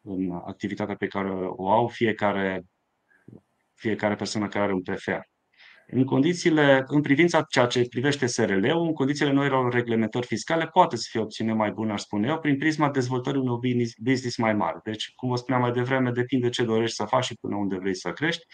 [0.00, 2.64] în activitatea pe care o au fiecare,
[3.74, 5.20] fiecare persoană care are un PFA.
[5.86, 11.06] În condițiile, în privința ceea ce privește SRL-ul, în condițiile noilor reglementări fiscale, poate să
[11.10, 14.80] fie o opțiune mai bună, aș spune eu, prin prisma dezvoltării unui business mai mare.
[14.84, 17.94] Deci, cum vă spuneam mai devreme, depinde ce dorești să faci și până unde vrei
[17.94, 18.46] să crești.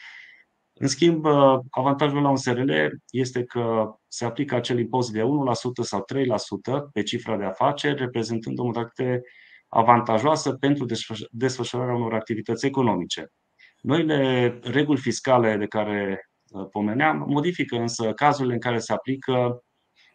[0.80, 2.72] În schimb, uh, avantajul la un SRL
[3.10, 8.58] este că se aplică acel impozit de 1% sau 3% pe cifra de afaceri, reprezentând
[8.58, 9.22] o modalitate
[9.68, 10.86] avantajoasă pentru
[11.30, 13.32] desfășurarea unor activități economice.
[13.80, 19.62] Noile reguli fiscale de care uh, pomeneam modifică însă cazurile în care se aplică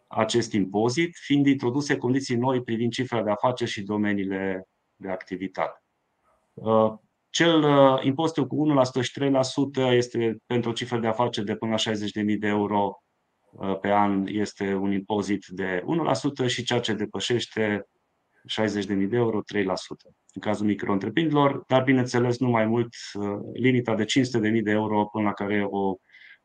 [0.07, 5.83] acest impozit, fiind introduse condiții noi privind cifra de afaceri și domeniile de activitate.
[7.33, 8.67] Uh, cel uh, impozitul cu
[8.99, 13.03] 1% și 3% este pentru o cifră de afaceri de până la 60.000 de euro
[13.51, 15.83] uh, pe an este un impozit de
[16.45, 17.87] 1% și ceea ce depășește
[18.61, 19.63] 60.000 de euro, 3%.
[20.33, 20.97] În cazul micro
[21.67, 22.89] dar bineînțeles nu mai mult
[23.53, 25.95] limita de 500.000 de euro până la care o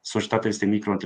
[0.00, 0.96] societate este micro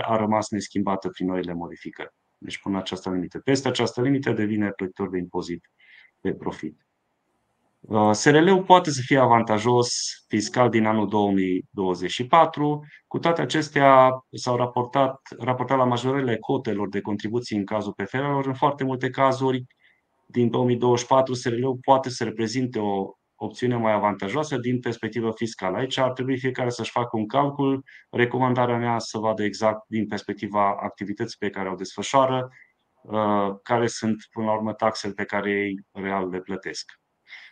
[0.00, 2.10] a rămas neschimbată prin noile modificări.
[2.38, 3.38] Deci până această limită.
[3.38, 5.70] Peste această limită devine plătitor de impozit
[6.20, 6.89] pe profit.
[7.80, 9.90] Uh, SRL-ul poate să fie avantajos
[10.28, 12.84] fiscal din anul 2024.
[13.06, 18.46] Cu toate acestea, s-au raportat, raportat la majorele cotelor de contribuții în cazul PFR-urilor.
[18.46, 19.64] În foarte multe cazuri,
[20.26, 25.76] din 2024, SRL-ul poate să reprezinte o opțiune mai avantajoasă din perspectivă fiscală.
[25.76, 27.84] Aici ar trebui fiecare să-și facă un calcul.
[28.10, 32.48] Recomandarea mea să vadă exact din perspectiva activității pe care o desfășoară,
[33.02, 37.00] uh, care sunt, până la urmă, taxele pe care ei real le plătesc.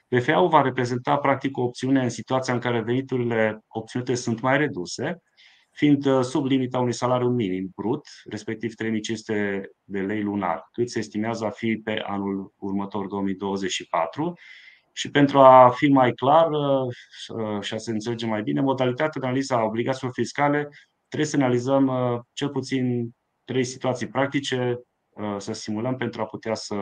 [0.09, 5.23] PFA-ul va reprezenta practic o opțiune în situația în care veniturile obținute sunt mai reduse,
[5.71, 10.99] fiind uh, sub limita unui salariu minim brut, respectiv 3500 de lei lunar, cât se
[10.99, 14.33] estimează a fi pe anul următor 2024.
[14.93, 16.95] Și pentru a fi mai clar uh,
[17.29, 20.69] uh, și a se înțelege mai bine, modalitatea de analiză a obligațiilor fiscale
[21.09, 21.91] trebuie să analizăm
[22.33, 23.11] cel puțin
[23.45, 24.81] trei situații practice,
[25.39, 26.75] să simulăm pentru a putea să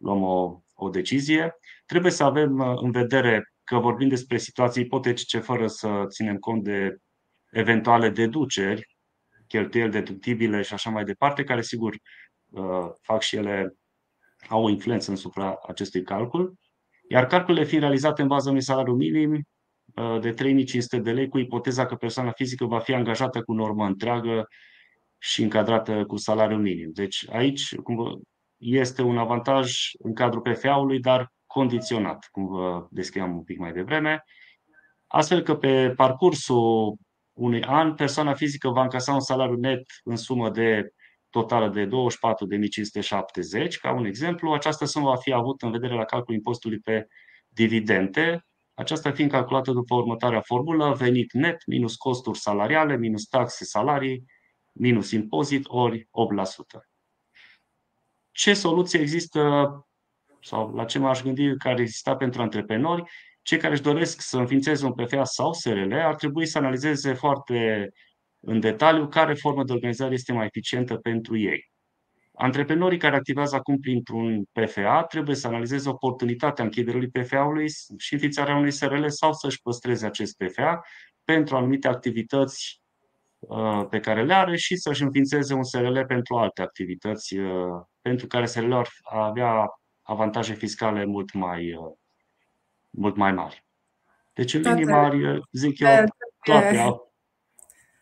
[0.00, 1.54] luăm o, o decizie.
[1.86, 6.64] Trebuie să avem uh, în vedere că vorbim despre situații ipotetice fără să ținem cont
[6.64, 6.96] de
[7.50, 8.96] eventuale deduceri,
[9.46, 11.94] cheltuieli deductibile și așa mai departe, care sigur
[12.50, 13.74] uh, fac și ele,
[14.48, 16.54] au o influență asupra acestui calcul.
[17.08, 21.38] Iar calculele fiind realizate în baza unui salariu minim uh, de 3500 de lei, cu
[21.38, 24.46] ipoteza că persoana fizică va fi angajată cu normă întreagă
[25.18, 26.90] și încadrată cu salariu minim.
[26.92, 28.20] Deci aici, cum
[28.60, 34.24] este un avantaj în cadrul PFA-ului, dar condiționat, cum vă descriam un pic mai devreme,
[35.06, 36.96] astfel că pe parcursul
[37.32, 40.92] unui an, persoana fizică va încasa un salariu net în sumă de
[41.30, 41.90] totală de 24.570,
[43.80, 44.52] ca un exemplu.
[44.52, 47.06] Această sumă va fi avută în vedere la calculul impostului pe
[47.48, 48.44] dividende,
[48.74, 54.24] aceasta fiind calculată după următoarea formulă, venit net minus costuri salariale, minus taxe salarii,
[54.72, 56.89] minus impozit, ori 8%
[58.32, 59.70] ce soluție există
[60.42, 63.02] sau la ce m-aș gândi care exista pentru antreprenori,
[63.42, 67.88] cei care își doresc să înființeze un PFA sau SRL ar trebui să analizeze foarte
[68.40, 71.70] în detaliu care formă de organizare este mai eficientă pentru ei.
[72.32, 78.70] Antreprenorii care activează acum printr-un PFA trebuie să analizeze oportunitatea închiderii PFA-ului și înființarea unui
[78.70, 80.80] SRL sau să-și păstreze acest PFA
[81.24, 82.79] pentru anumite activități uh,
[83.90, 88.46] pe care le are și să-și înființeze un SRL pentru alte activități uh, pentru care
[88.46, 89.66] SRL ar avea
[90.02, 91.92] avantaje fiscale mult mai, uh,
[92.90, 93.64] mult mai mari.
[94.34, 96.04] Deci, în linii mari, uh, zic eu,
[96.42, 97.12] toate au.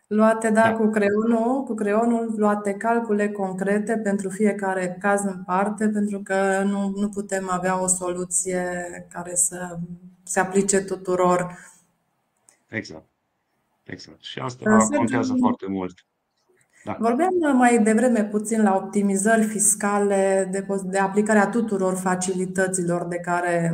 [0.07, 5.89] Luate, da, da, cu creionul, cu creionul, luate calcule concrete pentru fiecare caz în parte,
[5.89, 9.77] pentru că nu, nu putem avea o soluție care să
[10.23, 11.57] se aplice tuturor.
[12.67, 13.05] Exact.
[13.89, 14.23] Exact.
[14.23, 15.93] Și asta contează foarte mult.
[16.83, 16.97] Da.
[16.99, 23.73] Vorbeam mai devreme puțin la optimizări fiscale, de, de aplicarea tuturor facilităților de care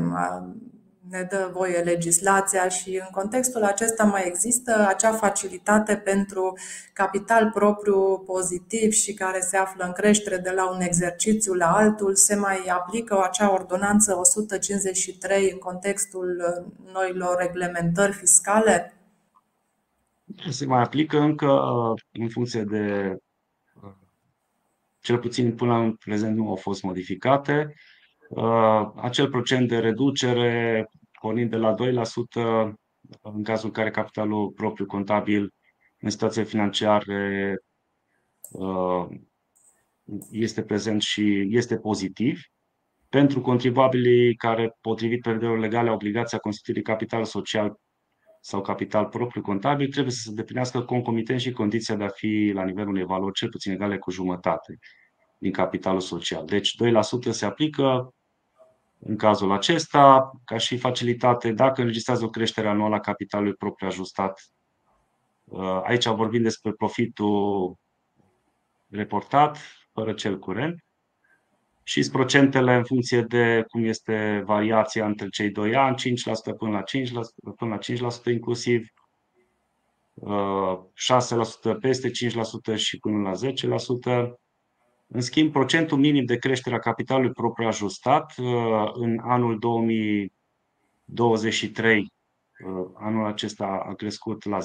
[1.10, 6.58] ne dă voie legislația și în contextul acesta mai există acea facilitate pentru
[6.94, 12.16] capital propriu pozitiv și care se află în creștere de la un exercițiu la altul.
[12.16, 16.44] Se mai aplică acea ordonanță 153 în contextul
[16.94, 18.94] noilor reglementări fiscale?
[20.50, 23.16] Se mai aplică încă uh, în funcție de,
[23.82, 23.94] uh,
[25.00, 27.74] cel puțin până în prezent nu au fost modificate.
[28.30, 30.86] Uh, acel procent de reducere
[31.22, 32.74] pornind de la 2%
[33.22, 35.54] în cazul în care capitalul propriu contabil
[36.00, 37.56] în situație financiare
[40.32, 42.42] este prezent și este pozitiv.
[43.10, 47.80] Pentru contribuabilii care, potrivit prevederilor legale, au obligația constituirii capital social
[48.48, 52.64] sau capital propriu contabil, trebuie să se deplinească concomitent și condiția de a fi la
[52.64, 54.80] nivelul unei valori cel puțin egale cu jumătate
[55.38, 56.46] din capitalul social.
[56.46, 56.76] Deci
[57.30, 58.14] 2% se aplică
[59.00, 64.42] în cazul acesta, ca și facilitate, dacă înregistrează o creștere anuală a capitalului propriu ajustat.
[65.44, 67.76] Uh, aici vorbim despre profitul
[68.90, 69.58] reportat,
[69.94, 70.85] fără cel curent
[71.88, 76.00] și procentele în funcție de cum este variația între cei doi ani, 5%
[76.58, 76.86] până la 5%,
[77.56, 77.80] până la 5%
[78.32, 78.88] inclusiv,
[81.76, 82.14] 6% peste 5%
[82.76, 83.34] și până la 10%.
[85.08, 88.34] În schimb, procentul minim de creștere a capitalului propriu ajustat
[88.94, 92.14] în anul 2023
[92.94, 94.58] anul acesta a crescut la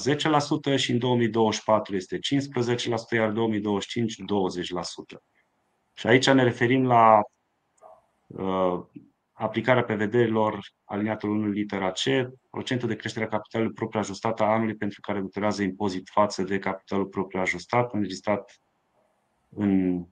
[0.74, 2.20] 10% și în 2024 este 15%,
[3.10, 4.16] iar 2025 20%.
[6.00, 7.20] Și aici ne referim la
[9.32, 12.00] aplicarea prevederilor aliniatul 1 litera C,
[12.50, 16.58] procentul de creștere a capitalului propriu ajustat a anului pentru care durează impozit față de
[16.58, 18.60] capitalul propriu ajustat, înregistrat
[19.48, 20.04] în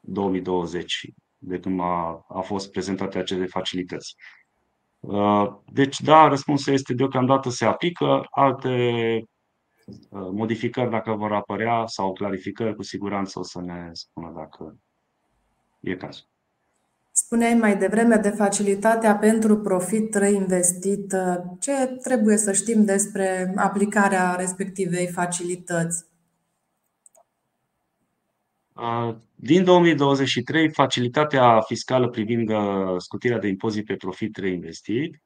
[0.00, 1.08] 2020,
[1.38, 4.14] de când a, a fost prezentate acele facilități.
[5.00, 8.70] Uh, deci, da, răspunsul este deocamdată se aplică, alte
[9.86, 14.76] uh, modificări dacă vor apărea sau clarificări, cu siguranță o să ne spună dacă
[15.90, 16.24] e cazul.
[17.10, 21.14] Spuneai mai devreme de facilitatea pentru profit reinvestit.
[21.60, 21.72] Ce
[22.02, 26.04] trebuie să știm despre aplicarea respectivei facilități?
[29.34, 32.50] Din 2023, facilitatea fiscală privind
[32.98, 35.20] scutirea de impozit pe profit reinvestit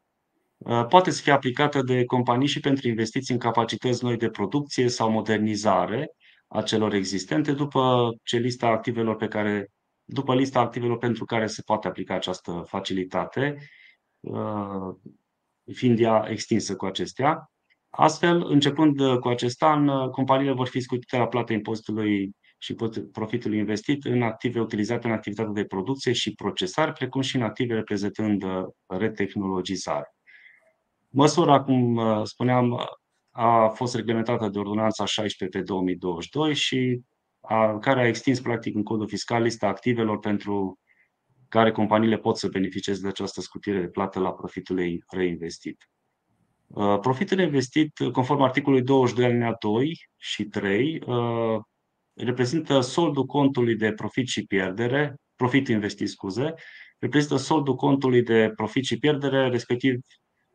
[0.89, 5.11] poate să fie aplicată de companii și pentru investiții în capacități noi de producție sau
[5.11, 6.11] modernizare
[6.49, 9.71] a celor existente, după ce lista activelor pe care
[10.13, 13.57] după lista activelor pentru care se poate aplica această facilitate,
[14.21, 14.95] uh,
[15.73, 17.51] fiind ea extinsă cu acestea.
[17.91, 22.77] Astfel, începând cu acest an, uh, companiile vor fi scutite la plata impozitului și
[23.13, 27.75] profitului investit în active utilizate în activitatea de producție și procesare, precum și în active
[27.75, 30.15] reprezentând uh, retehnologizare.
[31.09, 32.89] Măsura, cum spuneam,
[33.31, 37.01] a fost reglementată de Ordonanța 16 pe 2022 și
[37.41, 40.79] a, care a extins practic în codul fiscal lista activelor pentru
[41.49, 45.89] care companiile pot să beneficieze de această scutire de plată la profitul reinvestit.
[47.01, 51.03] Profitul investit, conform articolului 22 alinea 2 și 3,
[52.15, 56.55] reprezintă soldul contului de profit și pierdere, profit investit, scuze,
[56.99, 59.95] reprezintă soldul contului de profit și pierdere, respectiv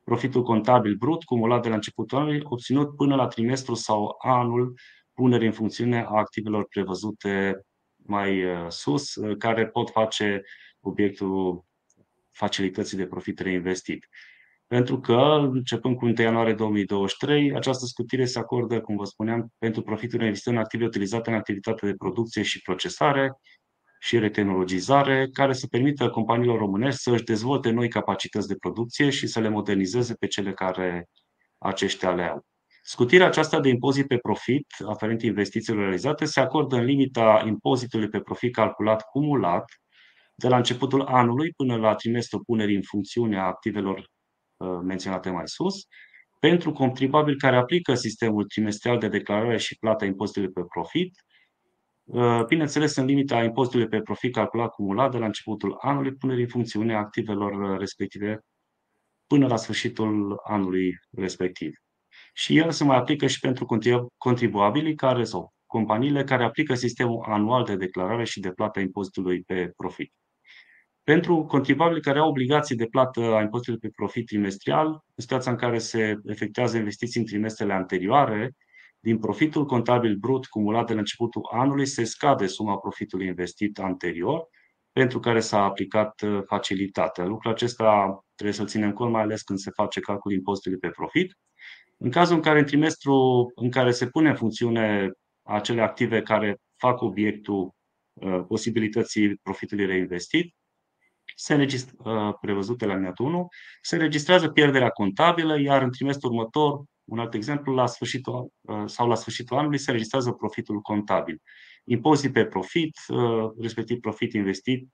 [0.03, 4.73] profitul contabil brut cumulat de la începutul anului, obținut până la trimestru sau anul
[5.16, 10.41] punere în funcțiune a activelor prevăzute mai uh, sus, uh, care pot face
[10.80, 11.66] obiectul
[12.32, 14.07] facilității de profit reinvestit.
[14.68, 19.82] Pentru că, începând cu 1 ianuarie 2023, această scutire se acordă, cum vă spuneam, pentru
[19.82, 23.32] profitul reinvestit în active utilizate în activitatea de producție și procesare
[23.99, 29.28] și retehnologizare, care să permită companiilor românești să își dezvolte noi capacități de producție și
[29.28, 31.09] să le modernizeze pe cele care
[31.57, 32.45] aceștia le au.
[32.88, 38.19] Scutirea aceasta de impozit pe profit aferent investițiilor realizate se acordă în limita impozitului pe
[38.19, 39.65] profit calculat cumulat
[40.36, 44.09] de la începutul anului până la trimestrul punerii în funcțiune a activelor
[44.57, 45.75] uh, menționate mai sus,
[46.39, 51.13] pentru contribuabil care aplică sistemul trimestrial de declarare și plata impozitului pe profit,
[52.03, 56.49] uh, bineînțeles în limita impozitului pe profit calculat cumulat de la începutul anului punerii în
[56.49, 58.39] funcțiune a activelor uh, respective
[59.27, 61.84] până la sfârșitul anului respectiv
[62.38, 63.65] și el se mai aplică și pentru
[64.17, 69.43] contribuabilii care sau companiile care aplică sistemul anual de declarare și de plată a impozitului
[69.43, 70.13] pe profit.
[71.03, 75.57] Pentru contribuabilii care au obligații de plată a impozitului pe profit trimestrial, în situația în
[75.57, 78.51] care se efectuează investiții în trimestrele anterioare,
[78.99, 84.47] din profitul contabil brut cumulat de la începutul anului se scade suma profitului investit anterior,
[84.91, 87.25] pentru care s-a aplicat uh, facilitatea.
[87.25, 91.38] Lucrul acesta trebuie să-l ținem cont, mai ales când se face calculul impozitului pe profit.
[91.97, 95.11] În cazul în care în trimestru în care se pune în funcțiune
[95.43, 97.71] acele active care fac obiectul
[98.13, 100.55] uh, posibilității profitului reinvestit,
[101.35, 103.47] se înregistrează, uh, prevăzute la liniatul 1,
[103.81, 109.07] se înregistrează pierderea contabilă, iar în trimestrul următor, un alt exemplu, la sfârșitul, uh, sau
[109.07, 111.41] la sfârșitul anului se înregistrează profitul contabil.
[111.83, 112.97] Impozit pe profit,
[113.59, 114.89] respectiv profit investit,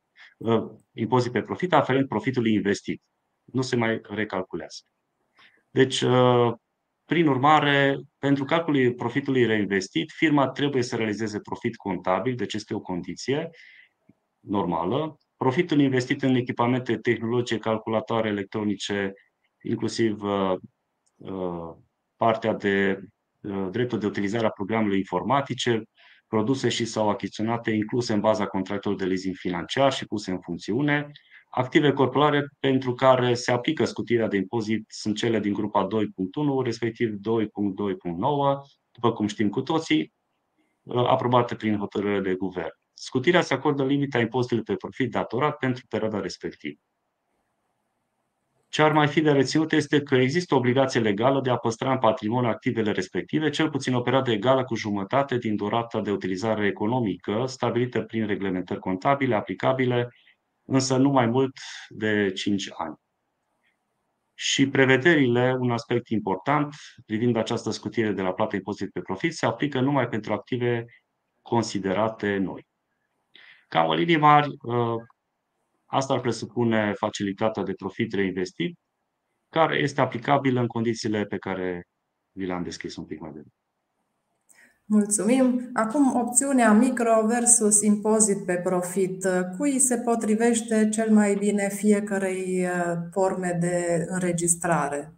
[0.94, 3.02] impozit pe profit aferent profitului investit.
[3.44, 4.82] Nu se mai recalculează.
[5.70, 6.04] Deci,
[7.12, 12.80] prin urmare, pentru calculul profitului reinvestit, firma trebuie să realizeze profit contabil, deci este o
[12.80, 13.50] condiție
[14.40, 15.18] normală.
[15.38, 19.14] Profitul investit în echipamente tehnologice, calculatoare electronice,
[19.62, 20.54] inclusiv uh,
[21.16, 21.76] uh,
[22.16, 23.00] partea de
[23.42, 25.84] uh, dreptul de utilizare a programelor informatice,
[26.28, 31.12] produse și sau achiziționate incluse în baza contractului de leasing financiar și puse în funcțiune,
[31.54, 37.10] Active corporale pentru care se aplică scutirea de impozit sunt cele din grupa 2.1, respectiv
[37.10, 37.20] 2.2.9,
[38.92, 40.14] după cum știm cu toții,
[40.84, 42.74] uh, aprobate prin hotărâre de guvern.
[42.94, 46.80] Scutirea se acordă limita impozitului pe profit datorat pentru perioada respectivă.
[48.70, 51.98] Ce ar mai fi de reținut este că există obligație legală de a păstra în
[51.98, 57.44] patrimoniu activele respective, cel puțin o perioadă egală cu jumătate din durata de utilizare economică,
[57.48, 60.10] stabilită prin reglementări contabile aplicabile
[60.66, 61.58] însă nu mai mult
[61.90, 62.96] de 5 ani.
[64.34, 69.46] Și prevederile, un aspect important privind această scutire de la plată impozit pe profit, se
[69.46, 70.86] aplică numai pentru active
[71.42, 72.68] considerate noi.
[73.68, 74.96] Cam în linii mari, ă,
[75.92, 78.80] Asta ar presupune facilitatea de profit reinvestit,
[79.50, 81.88] care este aplicabilă în condițiile pe care
[82.32, 83.61] vi le-am descris un pic mai devreme.
[84.94, 85.70] Mulțumim.
[85.74, 89.28] Acum, opțiunea micro versus impozit pe profit.
[89.58, 95.14] Cui se potrivește cel mai bine fiecarei uh, forme de înregistrare?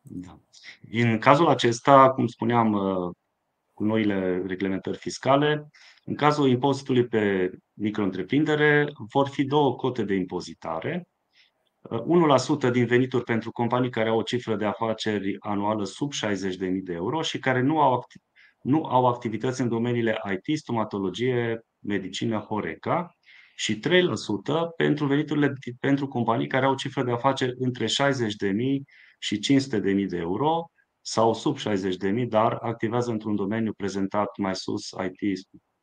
[0.00, 0.40] Da.
[0.92, 3.14] În cazul acesta, cum spuneam, uh,
[3.74, 5.70] cu noile reglementări fiscale,
[6.04, 11.08] în cazul impozitului pe micro-întreprindere, vor fi două cote de impozitare.
[12.68, 16.92] 1% din venituri pentru companii care au o cifră de afaceri anuală sub 60.000 de
[16.92, 18.22] euro și care nu au, acti-
[18.62, 23.16] nu au activități în domeniile IT, stomatologie, medicină, Horeca
[23.56, 27.90] și 3% pentru veniturile pentru companii care au o cifră de afaceri între 60.000
[29.18, 30.70] și 500.000 de euro
[31.00, 35.38] sau sub 60.000, dar activează într-un domeniu prezentat mai sus, IT,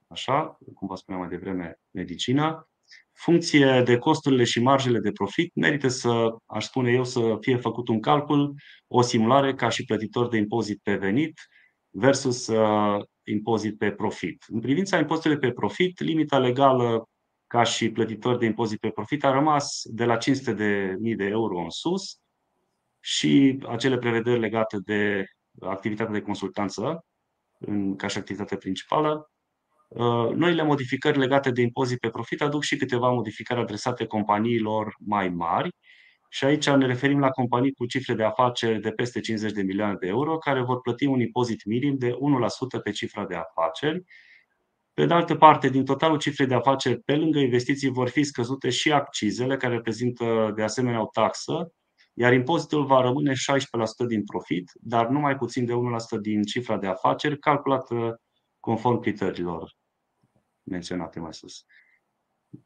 [0.08, 2.68] așa, cum vă spuneam mai devreme, medicină,
[3.13, 7.87] funcție de costurile și marjele de profit, merită să, aș spune eu, să fie făcut
[7.87, 8.55] un calcul,
[8.87, 11.39] o simulare ca și plătitor de impozit pe venit
[11.89, 14.43] versus uh, impozit pe profit.
[14.47, 17.07] În privința impozitului pe profit, limita legală
[17.47, 21.25] ca și plătitor de impozit pe profit a rămas de la 500 de mii de
[21.25, 22.17] euro în sus
[22.99, 25.25] și acele prevederi legate de
[25.59, 27.05] activitatea de consultanță
[27.59, 29.32] în, ca și activitate principală Uh,
[30.35, 35.69] noile modificări legate de impozit pe profit aduc și câteva modificări adresate companiilor mai mari.
[36.29, 39.95] Și aici ne referim la companii cu cifre de afaceri de peste 50 de milioane
[39.99, 42.11] de euro, care vor plăti un impozit minim de
[42.79, 44.03] 1% pe cifra de afaceri.
[44.93, 48.69] Pe de altă parte, din totalul cifrei de afaceri, pe lângă investiții, vor fi scăzute
[48.69, 51.73] și accizele, care reprezintă de asemenea o taxă,
[52.13, 53.35] iar impozitul va rămâne 16%
[54.07, 55.73] din profit, dar nu mai puțin de
[56.17, 58.21] 1% din cifra de afaceri, calculată
[58.59, 59.71] conform criteriilor
[60.64, 61.66] menționate mai sus.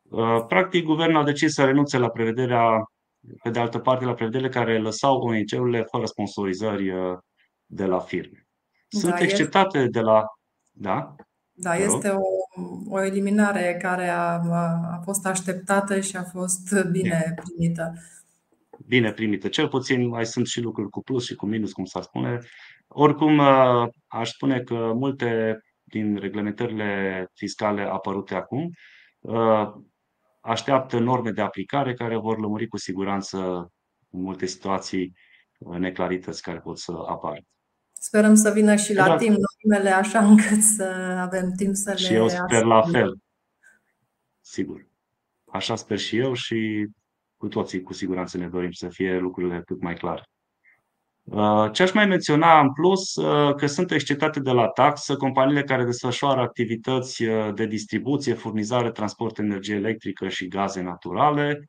[0.09, 2.91] Uh, practic, guvernul a decis să renunțe la prevederea,
[3.43, 7.17] pe de altă parte, la prevederile care lăsau ONG-urile fără sponsorizări uh,
[7.65, 8.47] de la firme.
[8.87, 9.89] Sunt da, exceptate este...
[9.89, 10.25] de la.
[10.71, 11.15] Da?
[11.59, 12.21] Da, este o,
[12.89, 14.41] o eliminare care a,
[14.91, 17.93] a fost așteptată și a fost bine primită.
[18.87, 19.47] Bine primită.
[19.47, 22.39] Cel puțin mai sunt și lucruri cu plus și cu minus, cum s-ar spune.
[22.87, 25.59] Oricum, uh, aș spune că multe
[25.89, 28.71] din reglementările fiscale apărute acum,
[29.19, 29.73] uh,
[30.41, 33.37] așteaptă norme de aplicare care vor lămuri cu siguranță
[34.09, 35.13] în multe situații
[35.57, 37.41] uh, neclarități care pot să apară.
[37.93, 39.17] Sperăm să vină și la da.
[39.17, 40.83] timp normele așa încât să
[41.19, 43.17] avem timp să și le Și eu sper la fel.
[44.41, 44.87] Sigur.
[45.51, 46.87] Așa sper și eu și
[47.37, 50.23] cu toții cu siguranță ne dorim să fie lucrurile cât mai clare.
[51.29, 55.63] Uh, ce aș mai menționa în plus, uh, că sunt excitate de la taxă companiile
[55.63, 61.67] care desfășoară activități uh, de distribuție, furnizare, transport, energie electrică și gaze naturale.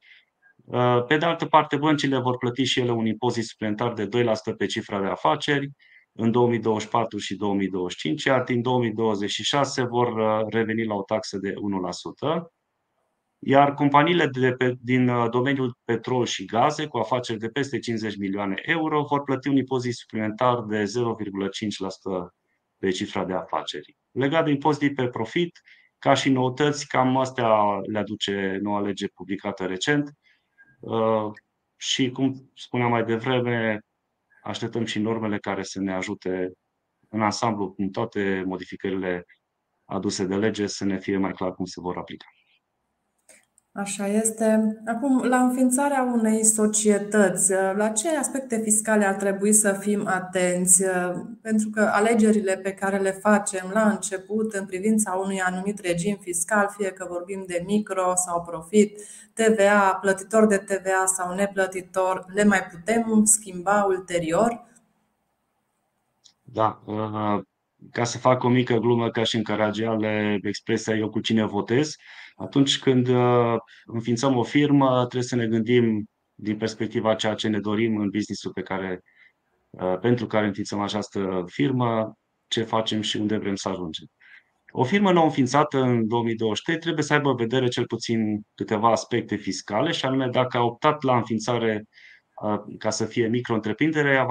[1.08, 4.66] Pe de altă parte, băncile vor plăti și ele un impozit suplimentar de 2% pe
[4.66, 5.70] cifra de afaceri
[6.12, 10.14] în 2024 și 2025, iar din 2026 vor
[10.50, 12.57] reveni la o taxă de 1%
[13.38, 18.16] iar companiile de pe, din uh, domeniul petrol și gaze cu afaceri de peste 50
[18.16, 20.86] milioane euro vor plăti un impozit suplimentar de 0,5%
[22.78, 23.96] pe cifra de afaceri.
[24.10, 25.60] Legat de impozit pe profit,
[25.98, 30.12] ca și noutăți, cam astea le aduce noua lege publicată recent.
[30.80, 31.30] Uh,
[31.76, 33.80] și, cum spuneam mai devreme,
[34.42, 36.52] așteptăm și normele care să ne ajute
[37.08, 39.24] în ansamblu, în toate modificările
[39.84, 42.26] aduse de lege, să ne fie mai clar cum se vor aplica.
[43.72, 44.78] Așa este.
[44.86, 50.84] Acum, la înființarea unei societăți, la ce aspecte fiscale ar trebui să fim atenți?
[51.42, 56.74] Pentru că alegerile pe care le facem la început în privința unui anumit regim fiscal,
[56.76, 59.00] fie că vorbim de micro sau profit,
[59.32, 64.66] TVA, plătitor de TVA sau neplătitor, le mai putem schimba ulterior?
[66.42, 66.82] Da.
[66.84, 67.42] Uh,
[67.92, 71.96] ca să fac o mică glumă ca și în Caragiale, expresia eu cu cine votez,
[72.38, 77.60] atunci când uh, înființăm o firmă, trebuie să ne gândim din perspectiva ceea ce ne
[77.60, 79.02] dorim în businessul pe care,
[79.70, 82.12] uh, pentru care înființăm această firmă,
[82.48, 84.06] ce facem și unde vrem să ajungem.
[84.70, 89.36] O firmă nou înființată în 2023 trebuie să aibă în vedere cel puțin câteva aspecte
[89.36, 91.84] fiscale și anume dacă a optat la înființare
[92.42, 94.26] uh, ca să fie micro-întreprindere,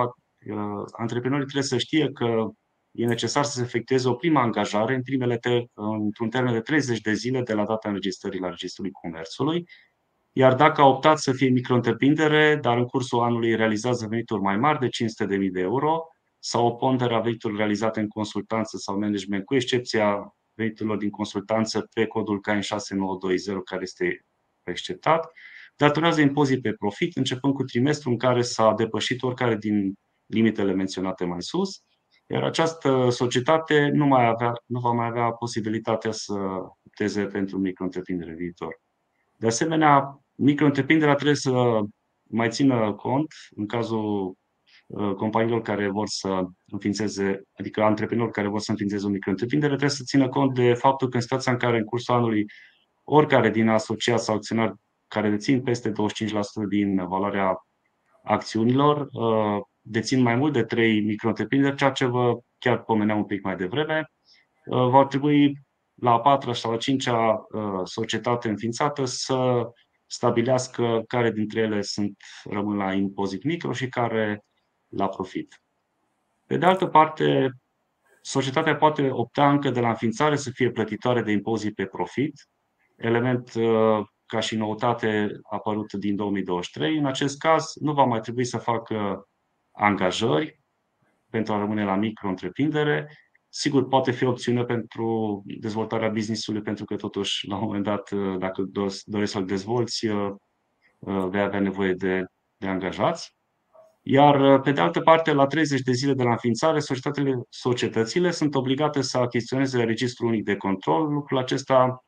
[0.98, 2.48] antreprenorii trebuie să știe că
[2.92, 7.00] e necesar să se efectueze o primă angajare în primele te- într-un termen de 30
[7.00, 9.66] de zile de la data înregistrării la Registrul Comerțului,
[10.32, 11.80] iar dacă a optat să fie micro
[12.62, 16.04] dar în cursul anului realizează venituri mai mari de 500.000 de euro
[16.40, 21.88] sau o pondere a veniturilor realizate în consultanță sau management, cu excepția veniturilor din consultanță
[21.94, 24.26] pe codul CAIN 6920, care este
[24.64, 25.32] exceptat,
[25.76, 29.94] datorează impozit pe profit începând cu trimestrul în care s-a depășit oricare din
[30.26, 31.82] limitele menționate mai sus,
[32.28, 36.34] iar această societate nu, mai avea, nu va mai avea posibilitatea să
[36.86, 37.88] opteze pentru micro
[38.38, 38.82] viitor.
[39.38, 41.80] De asemenea, micro trebuie să
[42.24, 44.34] mai țină cont în cazul
[44.86, 49.90] uh, companiilor care vor să înființeze, adică antreprenori care vor să înființeze o micro trebuie
[49.90, 52.46] să țină cont de faptul că în situația în care în cursul anului
[53.04, 54.74] oricare din asociați sau acționari
[55.08, 55.94] care dețin peste 25%
[56.70, 57.68] din valoarea
[58.24, 61.32] acțiunilor uh, dețin mai mult de 3 micro
[61.76, 64.12] ceea ce vă chiar pomeneam un pic mai devreme,
[64.66, 67.48] uh, va trebui la a patra sau a cincea
[67.84, 69.70] societate înființată să
[70.06, 74.44] stabilească care dintre ele sunt, rămân la impozit micro și care
[74.88, 75.62] la profit.
[76.46, 77.52] Pe de altă parte,
[78.22, 82.34] societatea poate opta încă de la înființare să fie plătitoare de impozit pe profit,
[82.96, 86.98] element uh, ca și noutate apărut din 2023.
[86.98, 89.28] În acest caz, nu va mai trebui să facă
[89.78, 90.60] angajări
[91.30, 93.08] pentru a rămâne la micro-întreprindere,
[93.50, 98.38] Sigur, poate fi opțiune pentru dezvoltarea business-ului, pentru că totuși, la un moment dat, uh,
[98.38, 98.64] dacă
[99.06, 100.34] dorești să-l dezvolți, uh,
[101.00, 102.26] uh, vei avea nevoie de,
[102.58, 103.36] de angajați.
[104.02, 108.56] Iar, pe de altă parte, la 30 de zile de la înființare, societățile, societățile sunt
[108.56, 111.14] obligate să achiziționeze registrul unic de control.
[111.14, 112.06] Lucrul acesta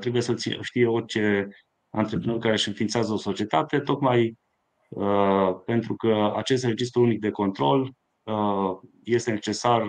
[0.00, 1.48] trebuie să știe orice
[1.90, 4.38] antreprenor care își înființează o societate, tocmai
[5.64, 7.92] pentru că acest registru unic de control
[9.04, 9.86] este necesar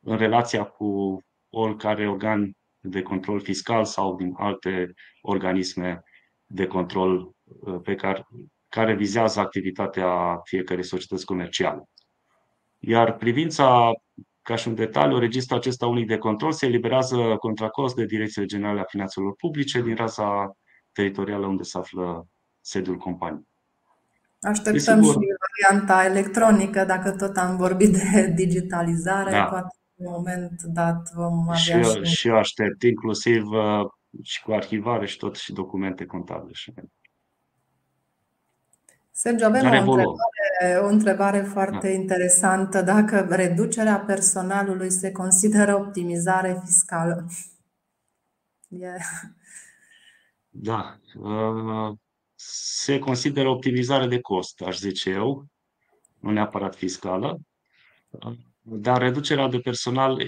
[0.00, 1.18] în relația cu
[1.50, 6.02] oricare organ de control fiscal sau din alte organisme
[6.46, 8.26] de control uh, pe care,
[8.68, 11.82] care vizează activitatea fiecărei societăți comerciale.
[12.78, 13.92] Iar privința,
[14.42, 18.46] ca și un detaliu, registrul acesta unic de control se eliberează contra cost de Direcțiile
[18.46, 20.56] Generale a Finanțelor Publice din raza
[20.92, 22.26] teritorială unde se află
[22.60, 23.49] sediul companiei.
[24.40, 29.44] Așteptăm și varianta electronică, dacă tot am vorbit de digitalizare, da.
[29.44, 32.14] poate un moment dat vom avea și, eu, și...
[32.14, 33.90] și eu aștept, inclusiv uh,
[34.22, 36.52] și cu arhivare și tot și documente contabile.
[39.10, 41.92] Sergio, avem o întrebare, o întrebare foarte da.
[41.92, 42.82] interesantă.
[42.82, 47.26] Dacă reducerea personalului se consideră optimizare fiscală?
[48.68, 49.00] Yeah.
[50.52, 50.98] Da.
[51.14, 51.96] Uh,
[52.42, 55.46] se consideră optimizare de cost, aș zice eu,
[56.20, 57.38] nu neapărat fiscală.
[58.62, 60.22] Dar reducerea de personal,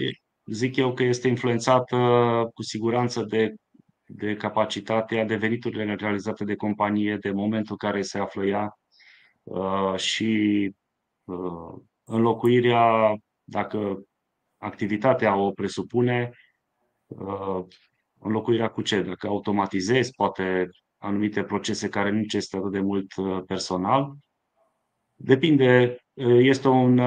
[0.45, 1.97] zic eu că este influențată
[2.53, 3.53] cu siguranță de,
[4.05, 8.77] de capacitatea, de veniturile realizate de companie, de momentul în care se află ea
[9.43, 10.71] uh, și
[11.23, 14.03] uh, înlocuirea, dacă
[14.57, 16.31] activitatea o presupune,
[17.07, 17.65] uh,
[18.19, 19.01] înlocuirea cu ce?
[19.01, 20.69] Dacă automatizezi, poate
[21.03, 23.13] anumite procese care nu necesită atât de mult
[23.47, 24.13] personal.
[25.15, 25.97] Depinde,
[26.39, 26.99] este un,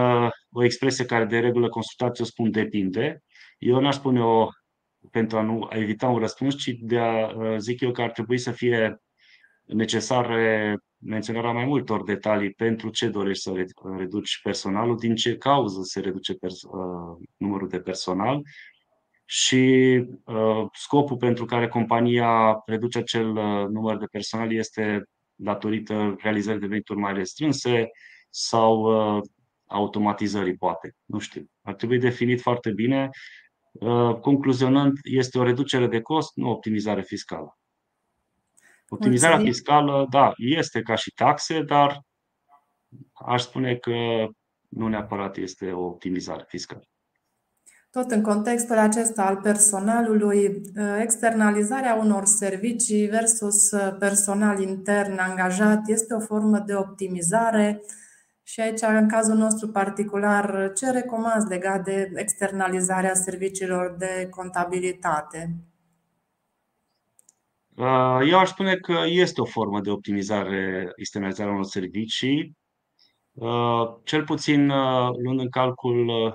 [0.50, 3.22] o expresie care de regulă consultați o spun depinde.
[3.58, 4.48] Eu n-aș spune o
[5.10, 8.38] pentru a nu a evita un răspuns, ci de a zic eu că ar trebui
[8.38, 8.96] să fie
[9.64, 13.66] necesare menționarea mai multor detalii pentru ce dorești să
[13.96, 16.66] reduci personalul, din ce cauză se reduce pers-
[17.36, 18.42] numărul de personal
[19.28, 19.64] și
[20.24, 25.04] uh, scopul pentru care compania reduce acel uh, număr de personal este
[25.34, 27.90] datorită realizării de venituri mai restrânse
[28.30, 28.80] sau
[29.16, 29.22] uh,
[29.66, 30.94] automatizării, poate.
[31.04, 31.50] Nu știu.
[31.62, 33.10] Ar trebui definit foarte bine.
[33.72, 37.58] Uh, concluzionând, este o reducere de cost, nu optimizare fiscală.
[38.88, 39.52] Optimizarea Mulțumim.
[39.52, 42.00] fiscală, da, este ca și taxe, dar
[43.12, 44.26] aș spune că
[44.68, 46.84] nu neapărat este o optimizare fiscală.
[47.96, 56.14] Tot în contextul acesta al personalului, uh, externalizarea unor servicii versus personal intern angajat este
[56.14, 57.82] o formă de optimizare
[58.42, 65.54] și aici, în cazul nostru particular, ce recomanzi legat de externalizarea serviciilor de contabilitate?
[67.76, 72.56] Uh, eu aș spune că este o formă de optimizare, externalizarea unor servicii,
[73.32, 76.34] uh, cel puțin uh, luând în calcul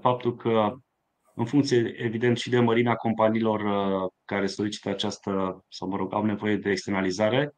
[0.00, 0.76] faptul că,
[1.36, 3.62] în funcție, evident, și de mărimea companiilor
[4.24, 7.54] care solicită această, sau mă rog, au nevoie de externalizare,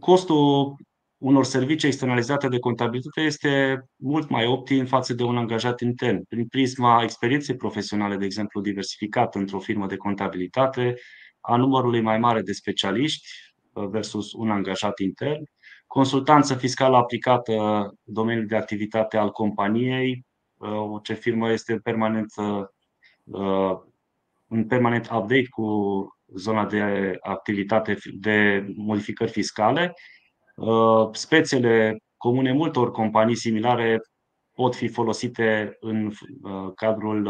[0.00, 0.74] costul
[1.18, 6.24] unor servicii externalizate de contabilitate este mult mai optim față de un angajat intern.
[6.28, 10.94] Prin prisma experienței profesionale, de exemplu, diversificată într-o firmă de contabilitate,
[11.40, 13.28] a numărului mai mare de specialiști
[13.72, 15.42] uh, versus un angajat intern,
[15.86, 17.54] consultanță fiscală aplicată
[18.02, 22.32] domeniului de activitate al companiei, uh, ce firmă este permanent,
[23.24, 23.78] uh,
[24.48, 25.66] în permanent update cu
[26.36, 29.94] zona de activitate de modificări fiscale.
[31.12, 34.00] Spețele comune multor companii similare
[34.52, 36.12] pot fi folosite în
[36.74, 37.28] cadrul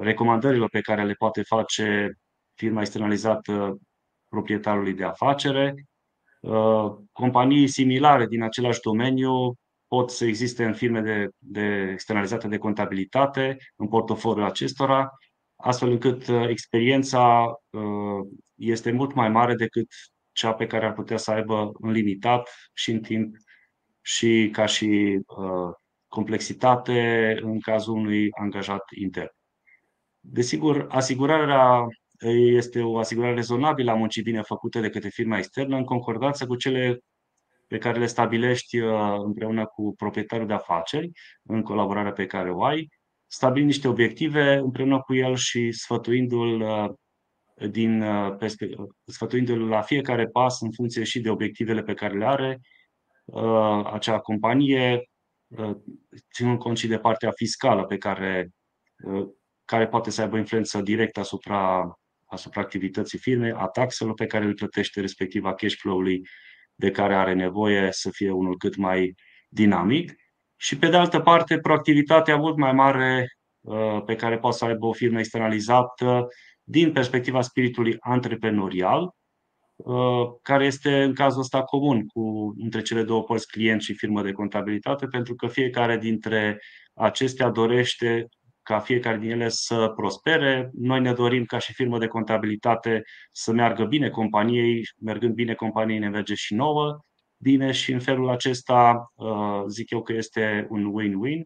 [0.00, 2.18] recomandărilor pe care le poate face
[2.54, 3.76] firma externalizată
[4.28, 5.74] proprietarului de afacere.
[7.12, 9.54] Companii similare din același domeniu
[9.96, 15.10] pot să existe în firme de, de externalizate de contabilitate, în portofoliul acestora,
[15.56, 19.86] astfel încât uh, experiența uh, este mult mai mare decât
[20.32, 23.36] cea pe care ar putea să aibă în limitat și în timp
[24.00, 25.72] și ca și uh,
[26.08, 27.00] complexitate
[27.42, 29.30] în cazul unui angajat intern.
[30.20, 31.86] Desigur, asigurarea
[32.60, 36.56] este o asigurare rezonabilă a muncii bine făcute de către firma externă în concordanță cu
[36.56, 37.00] cele
[37.66, 38.76] pe care le stabilești
[39.24, 41.10] împreună cu proprietarul de afaceri,
[41.42, 42.88] în colaborarea pe care o ai,
[43.26, 46.64] stabili niște obiective împreună cu el și sfătuindu-l
[47.70, 48.04] din,
[49.04, 52.60] sfătuindu-l la fiecare pas în funcție și de obiectivele pe care le are
[53.84, 55.10] acea companie,
[56.34, 58.50] ținând cont și de partea fiscală pe care,
[59.64, 61.92] care poate să aibă influență directă asupra,
[62.24, 66.22] asupra activității firmei, a taxelor pe care le plătește, respectiv a cash flow-ului
[66.76, 69.14] de care are nevoie să fie unul cât mai
[69.48, 70.12] dinamic.
[70.56, 73.26] Și pe de altă parte proactivitatea mult mai mare
[73.60, 76.26] uh, pe care poate să aibă o firmă externalizată
[76.62, 79.10] din perspectiva spiritului antreprenorial,
[79.76, 84.22] uh, care este în cazul ăsta comun cu între cele două părți, client și firmă
[84.22, 86.60] de contabilitate, pentru că fiecare dintre
[86.94, 88.28] acestea dorește
[88.66, 90.70] ca fiecare din ele să prospere.
[90.74, 93.02] Noi ne dorim ca și firmă de contabilitate
[93.32, 97.00] să meargă bine companiei, mergând bine companiei ne merge și nouă
[97.36, 101.42] bine și în felul acesta uh, zic eu că este un win-win.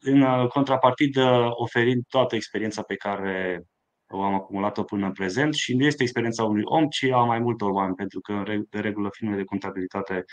[0.00, 3.62] În contrapartidă, oferind toată experiența pe care
[4.08, 7.38] o am acumulat-o până în prezent și nu este experiența unui om, ci a mai
[7.38, 10.24] multor oameni, pentru că de regulă firmele de contabilitate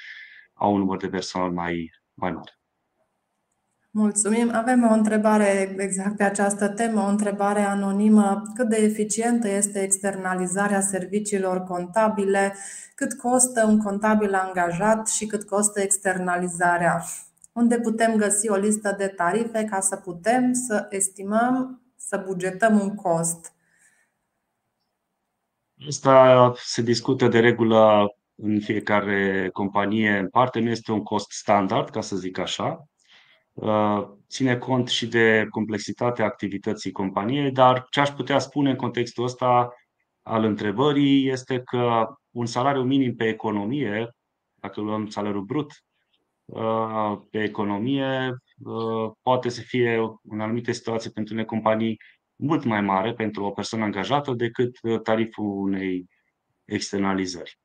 [0.53, 2.56] au un număr de personal mai, mai mare.
[3.91, 4.51] Mulțumim.
[4.53, 8.41] Avem o întrebare exact pe această temă, o întrebare anonimă.
[8.55, 12.55] Cât de eficientă este externalizarea serviciilor contabile?
[12.95, 17.03] Cât costă un contabil angajat și cât costă externalizarea?
[17.53, 22.95] Unde putem găsi o listă de tarife ca să putem să estimăm, să bugetăm un
[22.95, 23.53] cost?
[25.87, 31.89] Asta se discută de regulă în fiecare companie în parte, nu este un cost standard,
[31.89, 32.96] ca să zic așa Uh,
[34.29, 39.73] ține cont și de complexitatea activității companiei, dar ce aș putea spune în contextul ăsta
[40.21, 44.09] al întrebării este că un salariu minim pe economie,
[44.53, 45.71] dacă luăm salariul brut
[46.45, 51.97] uh, pe economie, uh, poate să fie în anumite situații pentru unele companii
[52.35, 56.05] mult mai mare pentru o persoană angajată decât tariful unei
[56.65, 57.59] externalizări.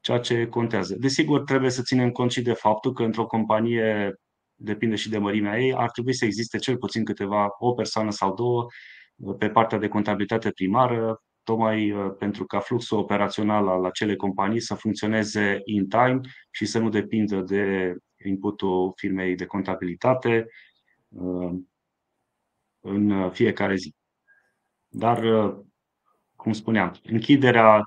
[0.00, 0.96] Ceea ce contează.
[0.98, 4.14] Desigur, trebuie să ținem cont și de faptul că într-o companie
[4.54, 8.34] depinde și de mărimea ei, ar trebui să existe cel puțin câteva, o persoană sau
[8.34, 8.66] două,
[9.38, 14.74] pe partea de contabilitate primară, tocmai uh, pentru ca fluxul operațional al acelei companii să
[14.74, 17.94] funcționeze in time și să nu depindă de
[18.24, 20.46] inputul firmei de contabilitate
[21.08, 21.52] uh,
[22.80, 23.94] în fiecare zi.
[24.88, 25.56] Dar, uh,
[26.36, 27.82] cum spuneam, închiderea,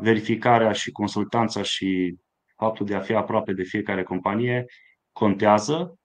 [0.00, 2.16] verificarea și consultanța și
[2.56, 4.64] faptul de a fi aproape de fiecare companie
[5.12, 5.99] contează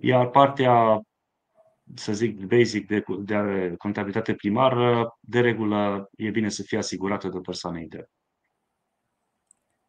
[0.00, 1.00] iar partea,
[1.94, 7.36] să zic, basic de, de contabilitate primară, de regulă, e bine să fie asigurată de
[7.36, 8.08] o persoană internă.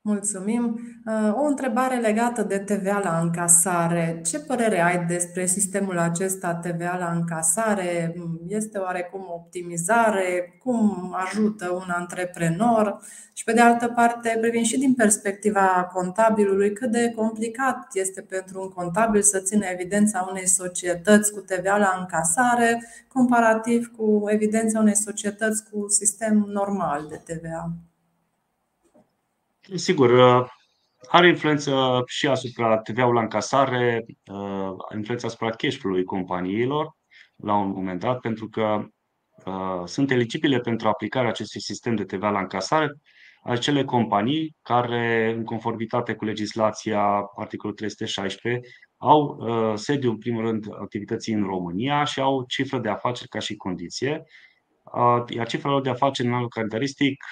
[0.08, 0.80] Mulțumim.
[1.06, 4.22] Uh, o întrebare legată de TVA la încasare.
[4.26, 8.16] Ce părere ai despre sistemul acesta TVA la încasare?
[8.48, 10.58] Este oarecum optimizare?
[10.64, 13.00] Cum ajută un antreprenor?
[13.34, 18.62] Și pe de altă parte, privind și din perspectiva contabilului, cât de complicat este pentru
[18.62, 24.96] un contabil să țină evidența unei societăți cu TVA la încasare, comparativ cu evidența unei
[24.96, 27.74] societăți cu sistem normal de TVA?
[29.74, 30.48] Sigur, uh,
[31.08, 36.96] are influență și asupra TVA-ului la încasare, uh, influență asupra cash flow-ului companiilor
[37.36, 38.86] la un moment dat, pentru că
[39.46, 42.88] uh, sunt eligibile pentru aplicarea acestui sistem de TVA la încasare
[43.44, 48.60] acele companii care, în conformitate cu legislația articolul 316,
[48.98, 49.38] au
[49.76, 54.24] sediu, în primul rând, activității în România și au cifră de afaceri ca și condiție.
[55.30, 57.24] Iar cifra lor de afaceri în anul calendaristic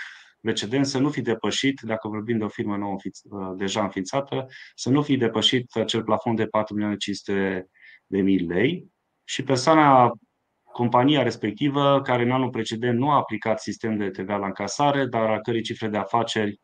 [0.44, 4.90] precedent să nu fi depășit, dacă vorbim de o firmă nouă uh, deja înființată, să
[4.90, 8.88] nu fi depășit acel plafon de 4.500.000 lei
[9.24, 10.12] și persoana
[10.64, 15.30] compania respectivă, care în anul precedent nu a aplicat sistem de TVA la încasare, dar
[15.30, 16.60] a cărei cifre de afaceri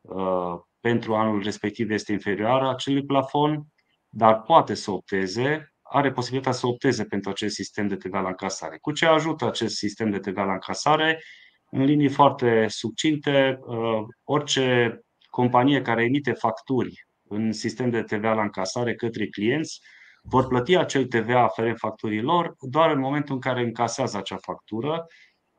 [0.00, 3.62] uh, pentru anul respectiv este inferioară acelui plafon,
[4.08, 8.78] dar poate să opteze, are posibilitatea să opteze pentru acest sistem de TVA la încasare.
[8.80, 11.22] Cu ce ajută acest sistem de TVA la încasare?
[11.70, 14.98] În linii foarte succinte, uh, orice
[15.30, 19.80] companie care emite facturi în sistem de TVA la încasare către clienți
[20.22, 25.06] vor plăti acel TVA aferent facturilor doar în momentul în care încasează acea factură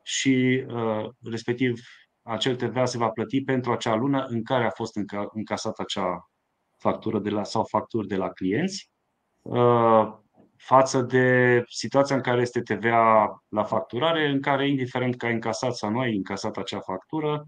[0.02, 1.80] și uh, respectiv
[2.22, 4.98] acel TVA se va plăti pentru acea lună în care a fost
[5.32, 6.30] încasată acea
[6.78, 8.90] factură de la, sau facturi de la clienți.
[9.42, 10.12] Uh,
[10.64, 15.74] față de situația în care este TVA la facturare, în care, indiferent că ai încasat
[15.74, 17.46] sau nu ai încasat acea factură,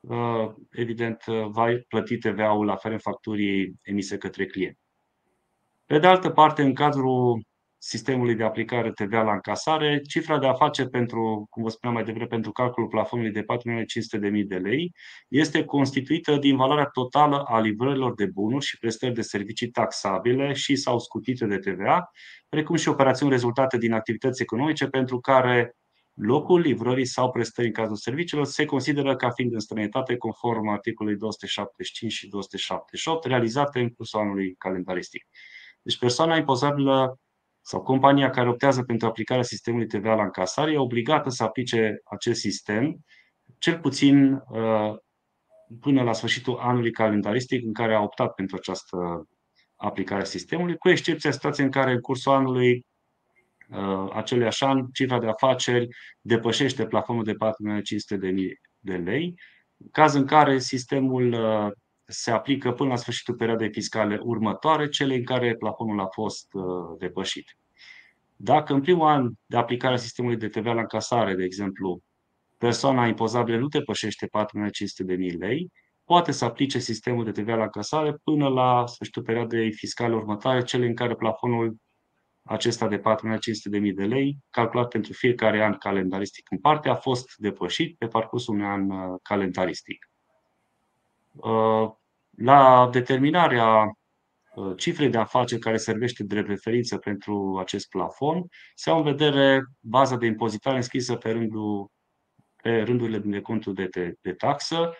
[0.00, 4.78] uh, evident, va plăti TVA-ul aferent facturii emise către client.
[5.86, 7.42] Pe de altă parte, în cadrul
[7.84, 12.26] sistemului de aplicare TVA la încasare, cifra de afaceri pentru, cum vă spuneam mai devreme,
[12.26, 13.44] pentru calculul plafonului de
[14.30, 14.92] 4.500.000 de lei
[15.28, 20.76] este constituită din valoarea totală a livrărilor de bunuri și prestări de servicii taxabile și
[20.76, 22.10] sau scutite de TVA,
[22.48, 25.76] precum și operațiuni rezultate din activități economice pentru care
[26.14, 31.18] locul livrării sau prestării în cazul serviciilor se consideră ca fiind în străinătate conform articolului
[31.18, 35.26] 275 și 278 realizate în cursul anului calendaristic.
[35.82, 37.20] Deci persoana impozabilă
[37.62, 42.40] sau compania care optează pentru aplicarea sistemului TVA la încasare e obligată să aplice acest
[42.40, 43.04] sistem
[43.58, 44.94] cel puțin uh,
[45.80, 49.26] până la sfârșitul anului calendaristic în care a optat pentru această
[49.76, 52.86] aplicare a sistemului, cu excepția situației în care în cursul anului
[53.68, 55.88] uh, aceluiași an cifra de afaceri
[56.20, 57.38] depășește plafonul de 4.500.000
[58.78, 59.34] de lei,
[59.90, 61.70] caz în care sistemul uh,
[62.04, 66.64] se aplică până la sfârșitul perioadei fiscale următoare, cele în care plafonul a fost uh,
[66.98, 67.56] depășit.
[68.36, 72.02] Dacă în primul an de aplicare a sistemului de TVA la încasare, de exemplu,
[72.58, 75.70] persoana impozabilă nu depășește 4.500.000 lei,
[76.04, 80.86] poate să aplice sistemul de TVA la încasare până la sfârșitul perioadei fiscale următoare, cele
[80.86, 81.76] în care plafonul
[82.42, 87.98] acesta de 4.500.000 de lei, calculat pentru fiecare an calendaristic în parte, a fost depășit
[87.98, 90.11] pe parcursul unui an uh, calendaristic.
[91.32, 91.90] Uh,
[92.36, 93.84] la determinarea
[94.54, 99.64] uh, cifrei de afaceri care servește de referință pentru acest plafon, se au în vedere
[99.80, 101.90] baza de impozitare înscrisă pe, rândul,
[102.62, 104.94] pe rândurile de conturi de, de, de taxă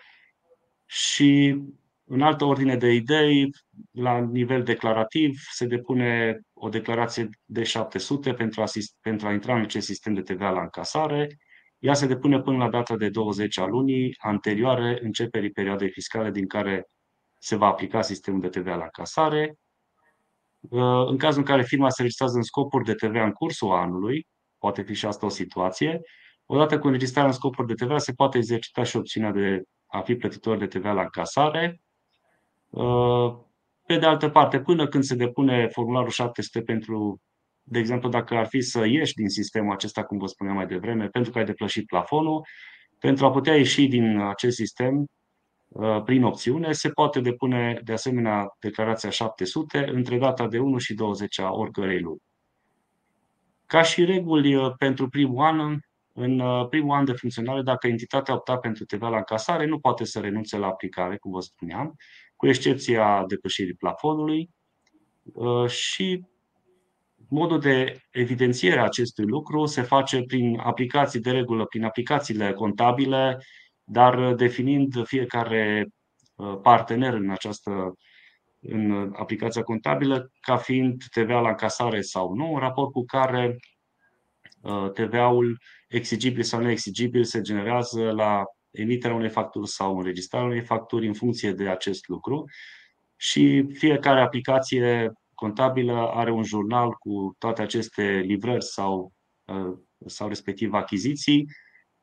[0.85, 1.61] și
[2.05, 3.49] în altă ordine de idei,
[3.91, 8.65] la nivel declarativ, se depune o declarație de 700 pentru a,
[9.01, 11.37] pentru a intra în acest sistem de TVA la încasare,
[11.83, 16.47] ea se depune până la data de 20 a lunii anterioare începerii perioadei fiscale din
[16.47, 16.87] care
[17.39, 19.57] se va aplica sistemul de TVA la casare.
[20.59, 24.27] Uh, în cazul în care firma se registrează în scopuri de TVA în cursul anului,
[24.57, 26.01] poate fi și asta o situație,
[26.45, 30.15] odată cu înregistrarea în scopuri de TVA se poate exercita și opțiunea de a fi
[30.15, 31.81] plătitor de TVA la încasare.
[32.69, 33.35] Uh,
[33.85, 37.21] pe de altă parte, până când se depune formularul 700 pentru
[37.63, 41.07] de exemplu, dacă ar fi să ieși din sistemul acesta, cum vă spuneam mai devreme,
[41.07, 42.45] pentru că ai depășit plafonul,
[42.99, 45.05] pentru a putea ieși din acest sistem
[45.67, 50.93] uh, prin opțiune, se poate depune de asemenea declarația 700 între data de 1 și
[50.93, 52.21] 20 a oricărei luni.
[53.65, 55.79] Ca și reguli uh, pentru primul an,
[56.13, 60.03] în uh, primul an de funcționare, dacă entitatea opta pentru TVA la încasare, nu poate
[60.03, 61.95] să renunțe la aplicare, cum vă spuneam,
[62.35, 64.49] cu excepția depășirii plafonului
[65.67, 66.25] și
[67.35, 73.37] Modul de evidențiere a acestui lucru se face prin aplicații de regulă, prin aplicațiile contabile,
[73.83, 75.87] dar definind fiecare
[76.35, 77.93] uh, partener în această
[78.59, 83.57] în aplicația contabilă ca fiind TVA la încasare sau nu, în raport cu care
[84.61, 91.07] uh, TVA-ul exigibil sau neexigibil se generează la emiterea unei facturi sau înregistrarea unei facturi
[91.07, 92.43] în funcție de acest lucru
[93.15, 95.11] și fiecare aplicație
[95.43, 99.13] contabilă are un jurnal cu toate aceste livrări sau,
[99.45, 101.47] uh, sau respectiv achiziții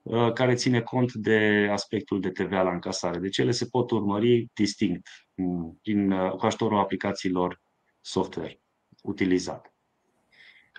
[0.02, 3.18] uh, care ține cont de aspectul de TVA la încasare.
[3.18, 7.60] Deci ele se pot urmări distinct mm, prin, uh, cu ajutorul aplicațiilor
[8.00, 8.60] software
[9.02, 9.74] utilizat.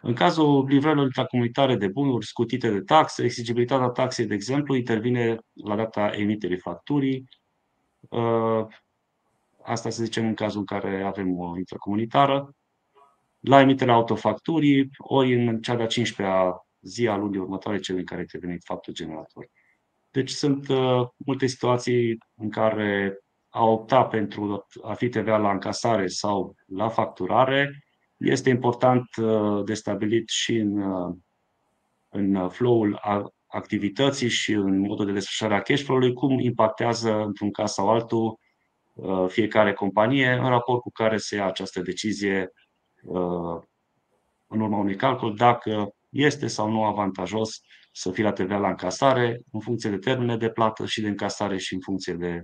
[0.01, 5.75] În cazul livrărilor intracomunitare de bunuri scutite de taxe, exigibilitatea taxei, de exemplu, intervine la
[5.75, 7.29] data emiterii facturii.
[9.63, 12.55] Asta să zicem în cazul în care avem o intracomunitară.
[13.39, 18.21] La emiterea autofacturii, ori în cea de-a 15-a zi a lunii următoare, cel în care
[18.21, 19.47] este venit faptul generator.
[20.11, 23.17] Deci sunt uh, multe situații în care
[23.49, 27.83] a opta pentru a fi TVA la încasare sau la facturare
[28.17, 31.15] este important uh, de stabilit și în, uh,
[32.09, 32.99] în flow-ul
[33.47, 38.25] activității și în modul de desfășurare a cash flow-ului, cum impactează într-un caz sau altul
[38.25, 38.33] uh,
[39.27, 42.49] fiecare companie în raport cu care se ia această decizie
[43.03, 43.61] uh,
[44.47, 47.59] în urma unui calcul dacă este sau nu avantajos
[47.91, 51.57] să fie la TVA la încasare în funcție de termene de plată și de încasare
[51.57, 52.43] și în funcție de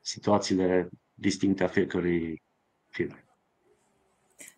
[0.00, 2.42] situațiile distincte a fiecărui
[2.88, 3.27] firme.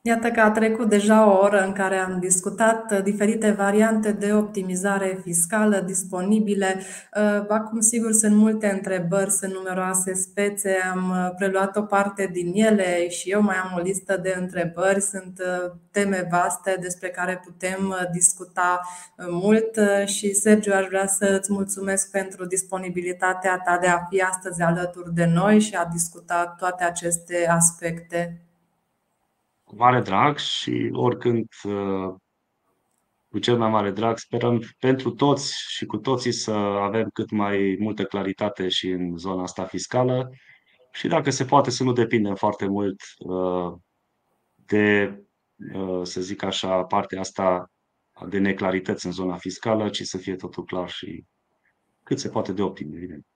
[0.03, 4.33] Iată că a trecut deja o oră în care am discutat uh, diferite variante de
[4.33, 6.81] optimizare fiscală disponibile.
[7.16, 12.53] Uh, acum, sigur, sunt multe întrebări, sunt numeroase spețe, am uh, preluat o parte din
[12.55, 15.01] ele și eu mai am o listă de întrebări.
[15.01, 15.41] Sunt
[15.91, 18.81] teme vaste despre care putem discuta
[19.16, 24.62] mult și, Sergiu, aș vrea să îți mulțumesc pentru disponibilitatea ta de a fi astăzi
[24.62, 28.45] alături de noi și a discuta toate aceste aspecte
[29.71, 32.14] cu mare drag și oricând uh,
[33.29, 34.18] cu cel mai mare drag.
[34.18, 36.51] Sperăm pentru toți și cu toții să
[36.81, 40.31] avem cât mai multă claritate și în zona asta fiscală
[40.93, 43.73] și dacă se poate să nu depindem foarte mult uh,
[44.55, 45.18] de,
[45.75, 47.71] uh, să zic așa, partea asta
[48.29, 51.25] de neclarități în zona fiscală, ci să fie totul clar și
[52.03, 53.27] cât se poate de optim, evident.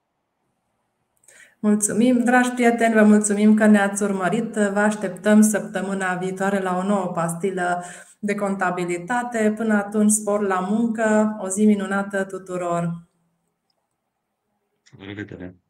[1.65, 4.53] Mulțumim, dragi prieteni, vă mulțumim că ne-ați urmărit.
[4.53, 7.83] Vă așteptăm săptămâna viitoare la o nouă pastilă
[8.19, 9.53] de contabilitate.
[9.57, 13.07] Până atunci, spor la muncă, o zi minunată tuturor!
[14.97, 15.64] La revedere!